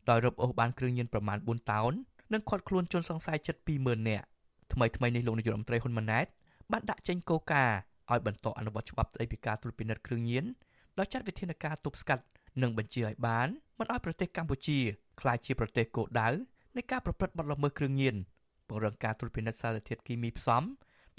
[0.09, 1.93] ដោយរឹបអូសបានគ្រឿងញៀនប្រមាណ4តោន
[2.33, 4.25] និងឃាត់ខ្លួនជនសង្ស័យជិត20000នាក់
[4.73, 6.25] ថ្មីថ្មីនេះលោកនាយករដ្ឋមន្ត្រីហ៊ុនម៉ាណែត
[6.71, 7.77] បានដាក់ចេញគោលការណ៍
[8.11, 10.45] ឲ្យបន្តអនុវត្តច្បាប់ស្តីពីការត្រួតពិនិត្យគ្រឿងញៀន
[10.97, 12.23] ដោយចាត់វិធានការទប់ស្កាត់
[12.61, 13.47] និងបញ្ជាឲ្យបាន
[13.79, 14.79] មិនឲ្យប្រទេសកម្ពុជា
[15.21, 16.29] ក្លាយជាប្រទេសគោលដៅ
[16.75, 18.15] នៃការប្រព្រឹត្តបទល្មើសគ្រឿងញៀន
[18.67, 20.63] ពង្រឹងការត្រួតពិនិត្យសារធាតុគីមីផ្សំ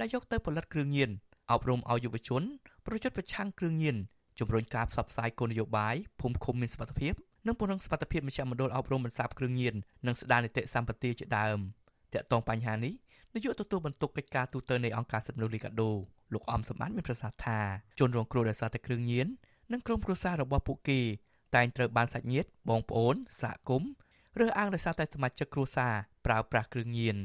[0.01, 1.11] ដែលយកទៅផលិតគ្រឿងញៀន
[1.51, 2.43] អប់រំឲ្យយុវជន
[2.87, 3.97] ប្រយុទ្ធប្រឆាំងគ្រឿងញៀន
[4.39, 7.13] ជំរុញការផ្សព្វផ្សាយគោលនយោបាយភូមិឃុំមានសុវត្ថិភាព
[7.47, 9.75] និងពង្រឹងសមត្ថភាពមជ្ឈមណ្ឌលអប់រំបន្សាបគ្រឿងញៀន
[10.07, 11.59] និងស្ដារនីតិសម្បទាជាដើម
[12.15, 12.95] តាក់ទងបញ្ហានេះ
[13.35, 15.91] នាយកទទួលបន្ទុកកិច្ចការទូតនៃអង្គការសិទ្ធិមនុស្សលីកាដូ
[16.33, 17.59] លោកអំសម្បត្តិមានប្រសាសន៍ថា
[17.99, 19.27] ជនរងគ្រោះដោយសារតែគ្រឿងញៀន
[19.73, 21.01] និងក្រុមគ្រួសាររបស់ពួកគេ
[21.57, 23.91] តែងត្រូវបានសាច់ញាតិបងប្អូនសហគមន៍
[24.41, 25.95] រើសអើងដោយសារតែសមាជិកគ្រួសារ
[26.27, 27.17] ប្រើប្រាស់គ្រឿងញៀន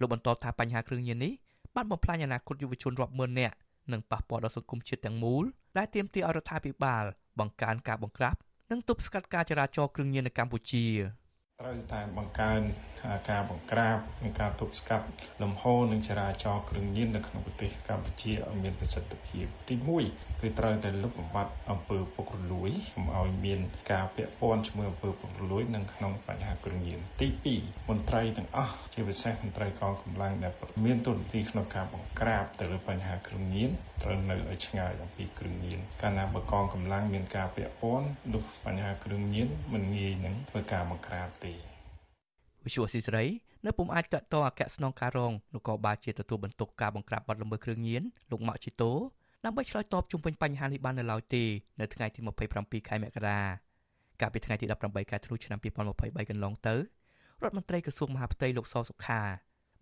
[0.00, 1.32] លោកបន្តថាបញ្ហាគ្រឿងញៀននេះ
[1.74, 3.54] បានបំផ្លាញអនាគតយុវជនរាប់ម៉ឺននាក់
[3.92, 5.44] និងប៉ះពាល់ដល់សង្គមជាតិទាំងមូល
[5.76, 7.04] ដែលទាមទារឲ្យរដ្ឋាភិបាល
[7.38, 8.36] បង្កើនការបង្ក្រាប
[8.70, 10.84] និងទប់ស្កាត់ការចរាចរណ៍គ្រឿងញៀននៅកម្ពុជា
[11.60, 12.60] ត្រូវតែបង្កើន
[13.30, 15.06] ការបង្ក្រាបនិងការទប់ស្កាត់
[15.42, 19.74] លំហូរនិងចរាចរណ៍គ្រឿងញៀននៅក្នុងប្រទេសកម្ពុជាឲ្យមានប្រសិទ្ធភាពទី
[20.08, 23.60] 1គឺត្រូវតែលុបបំបាត់អំពើពុករលួយកុំឲ្យមាន
[23.92, 27.28] ការពាក់ព័ន្ធជាមួយអំពើពុករលួយនិងក្នុងបញ្ហាគ្រឿងញៀនទី
[27.58, 30.52] 2មន្ត្រីទាំងអស់ជាពិសេសមន្ត្រីកងកម្លាំងដែល
[30.84, 33.70] មានទូរនទីក្នុងការបង្ក្រាបទៅលើបញ្ហាគ្រឿងញៀន
[34.02, 41.54] ត្រូវនៅឲ្យឆ្ងាយអំពីគ្រឿងញៀនកាលណាបើកងកម្លាំងមានការពាក់ព័ន្ធនោះបញ្ហាគ្រឿងញៀនមិនងាយនឹងធ្វើការបង្ក្រាបទេ
[42.64, 43.24] វិសុវស៊ីស្រី
[43.66, 48.92] នៅពុំអាចតតអគ្គស្នងការរងនគរបាលជាតិទទួលបន្ទុកការបង្ក្រាបបទល្មើសគ្រឿងញៀនលោកម៉ាក់ជីតូ
[49.44, 51.44] ដើម្បីឆ្លើយតបជុំវិញបញ្ហានេះបាននៅឡើយទេ
[51.80, 52.20] នៅថ្ងៃទី
[52.54, 53.40] 27ខែមករា
[54.20, 56.74] កាលពីថ្ងៃទី18ខែធ្នូឆ្នាំ2023កន្លងទៅ
[57.42, 59.20] រដ្ឋមន្ត្រីក្រសួងមហាផ្ទៃលោកសសុខា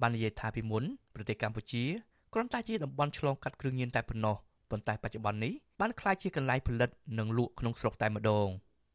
[0.01, 1.85] បាននិយាយថាពីមុនប្រទេសកម្ពុជា
[2.33, 4.37] គ្រាន់តែជាតំបន់ឆ្លងកាត់គ្រឿងញៀនតែប៉ុណ្ណោះ
[4.70, 8.49] ប៉ុន្តែបច្ចុប្បន្ននេះបានក្លាយជាកន្លែងផលិតនិងលក់ក្នុងស្រុកតែម្ដង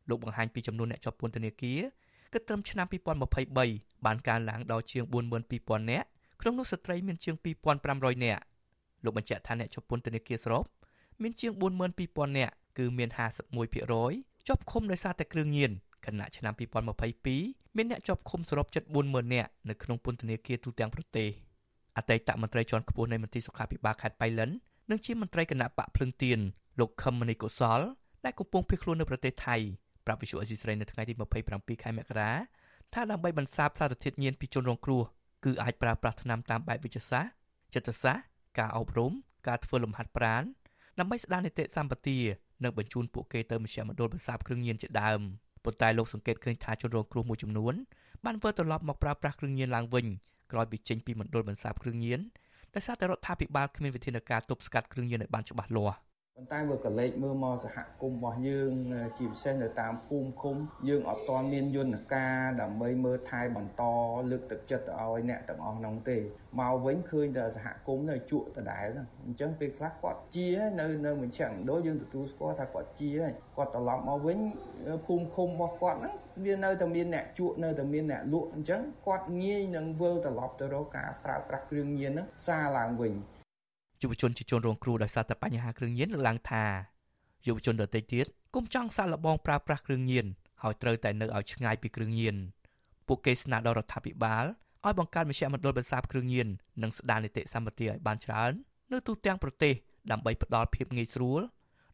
[0.09, 1.79] លោកបង្ហាញពីចំនួនអ្នកជាប់ពន្ធនាគារ
[2.33, 2.87] គិតត្រឹមឆ្នាំ
[3.45, 5.03] 2023បានកើនឡើងដល់ជាង
[5.51, 6.07] 42000នាក់
[6.41, 7.35] ក្នុងនោះស្ត្រីមានជាង
[7.79, 8.43] 2500នាក់
[9.03, 10.63] លោកបញ្ជាក់ថាអ្នកជាប់ពន្ធនាគារសរុប
[11.21, 11.51] មានជាង
[11.95, 13.09] 42000នាក់គឺមាន
[13.77, 15.71] 51%ជាប់ឃុំដោយសារតែគ្រឿងញៀន
[16.05, 16.53] ខណៈឆ្នាំ
[17.15, 21.29] 2022មានអ្នកជាប់ឃុំសរុបជិត40000នាក់នៅក្នុងពន្ធនាគារទូទាំងប្រទេស
[21.97, 24.49] អតីតមន្ត្រីជាន់ខ្ពស់នៃមន្ទីរសុខាភិបាលខេត្តបៃលិន
[24.89, 26.39] និងជាមន្ត្រីគណៈបកភ្លឹងទៀន
[26.79, 27.81] លោកខឹមមនីកុសល
[28.25, 29.57] ដែលកំពុងភៀសខ្លួននៅប្រទេសថៃ
[30.05, 31.13] ប្រាប់វិសុអេស៊ីស្រីនៅថ្ងៃទី
[31.47, 32.31] 27ខែមករា
[32.93, 35.03] ថាដើម្បីបន្សាបសារធាតុញៀនពីជនរងគ្រោះ
[35.45, 37.31] គឺអាចប្រើប្រាស់ថ្នាំតាមបែបវិទ្យាសាស្ត្រ
[37.73, 38.25] ចិត្តសាស្ត្រ
[38.59, 39.11] ការអប់រំ
[39.47, 40.43] ការធ្វើលំហាត់ប្រាណ
[40.99, 42.17] ដើម្បីស្ដារនីតិសម្បទា
[42.63, 45.21] និងបញ្ជូនពួកគេទៅមជ្ឈមណ្ឌលបន្សាបគ្រឿងញៀនជាដើម
[45.63, 47.73] ប៉ុន្តែលោកសង្កេតឃើញថាជនរងគ្រោះមួយចំនួន
[48.25, 50.05] បានវិលត្រឡប់មកប្រើប្រាស់គ្រឿងញៀនឡើងវិញ
[50.51, 52.19] ក្រោយពីចេញពីមណ្ឌលបន្សាបគ្រឿងញៀន
[52.75, 55.97] ដោយសារតែរដ្ឋាភិបាលគ្មានវិធានការទប់ស្កាត់គ្រឿងញៀនឲ្យបានច្បាស់លាស់
[56.37, 58.71] ប៉ុន្តែវាក៏លេចមើលមកសហគមន៍របស់យើង
[59.17, 60.55] ជាពិសេសនៅតាមភូមិឃុំ
[60.89, 63.83] យើងអត់ទាន់មានយន្តការដើម្បីមើលថែបន្ត
[64.31, 66.17] លើកទឹកចិត្តឲ្យអ្នកទាំងអស់នោះទេ
[66.59, 70.47] មកវិញឃើញតែសហគមន៍នៅជក់ដដែលហ្នឹងអញ្ចឹងពេលខ្លះគាត់ជា
[70.79, 74.39] នៅនៅមជ្ឈមណ្ឌលយើងទទួលស្គាល់ថាគាត់ជាហើយគាត់ត្រឡប់មកវិញ
[75.05, 76.13] ភូមិឃុំរបស់គាត់ហ្នឹង
[76.45, 83.13] វានៅតែមានអ្នកជក់នៅតែមានអ្នកលក់អញ្ចឹងគាត់ងាយនឹងវិលត្រឡប់ទៅរកការប្រើប្រាស់គ្រឿងញៀនហ្នឹងសារឡើងវិញ
[84.03, 86.65] យុវជនជាជនរងគ្រោះដោយសារតែបញ្ហាគ្រឿងញៀនលើកឡើងថា
[87.47, 88.25] យុវជនដទៃទៀត
[88.55, 90.25] គុំចង់សាកល្បងប្រើប្រាស់គ្រឿងញៀន
[90.61, 92.35] ហើយត្រូវតែនៅឲ្យឆ្ងាយពីគ្រឿងញៀន
[93.07, 94.45] ពួកគេស្នើដល់រដ្ឋាភិបាល
[94.85, 96.47] ឲ្យបង្កើតមជ្ឈមណ្ឌលបន្សាបគ្រឿងញៀន
[96.83, 98.51] និងស្ដារនីតិសម្បទាឲ្យបានច្រើន
[98.91, 99.73] នៅទូទាំងប្រទេស
[100.11, 101.41] ដើម្បីផ្ដល់ភាពងាយស្រួល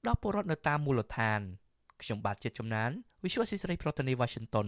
[0.07, 1.39] ដល់ពលរដ្ឋនៅតាមមូលដ្ឋាន
[2.01, 2.89] ខ្ញុំបាទជាតិចំណាន
[3.23, 4.67] Visual Society ប្រធានាទី Washington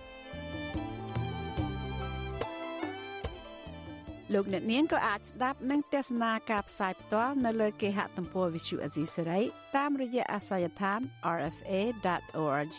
[4.33, 9.41] លោកអ្នកនាងក៏អាចស្ដាប់និងទស្សនាការផ្សាយផ្ទាល់នៅលើគេហទំព័រ Visual Asia សេរី
[9.77, 10.99] តាមរយៈអាសយដ្ឋាន
[11.37, 12.77] rfa.org/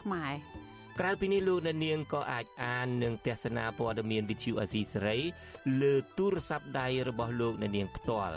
[0.00, 0.32] ខ្មែរ
[1.00, 5.18] ក្រៅពីនេះលោកអ្នកនាងក៏អាចអាននិងទស្សនាព័ត៌មាន Visual Asia សេរី
[5.80, 8.36] លើទូរស័ព្ទដៃរបស់លោកអ្នកនាងផ្ទាល់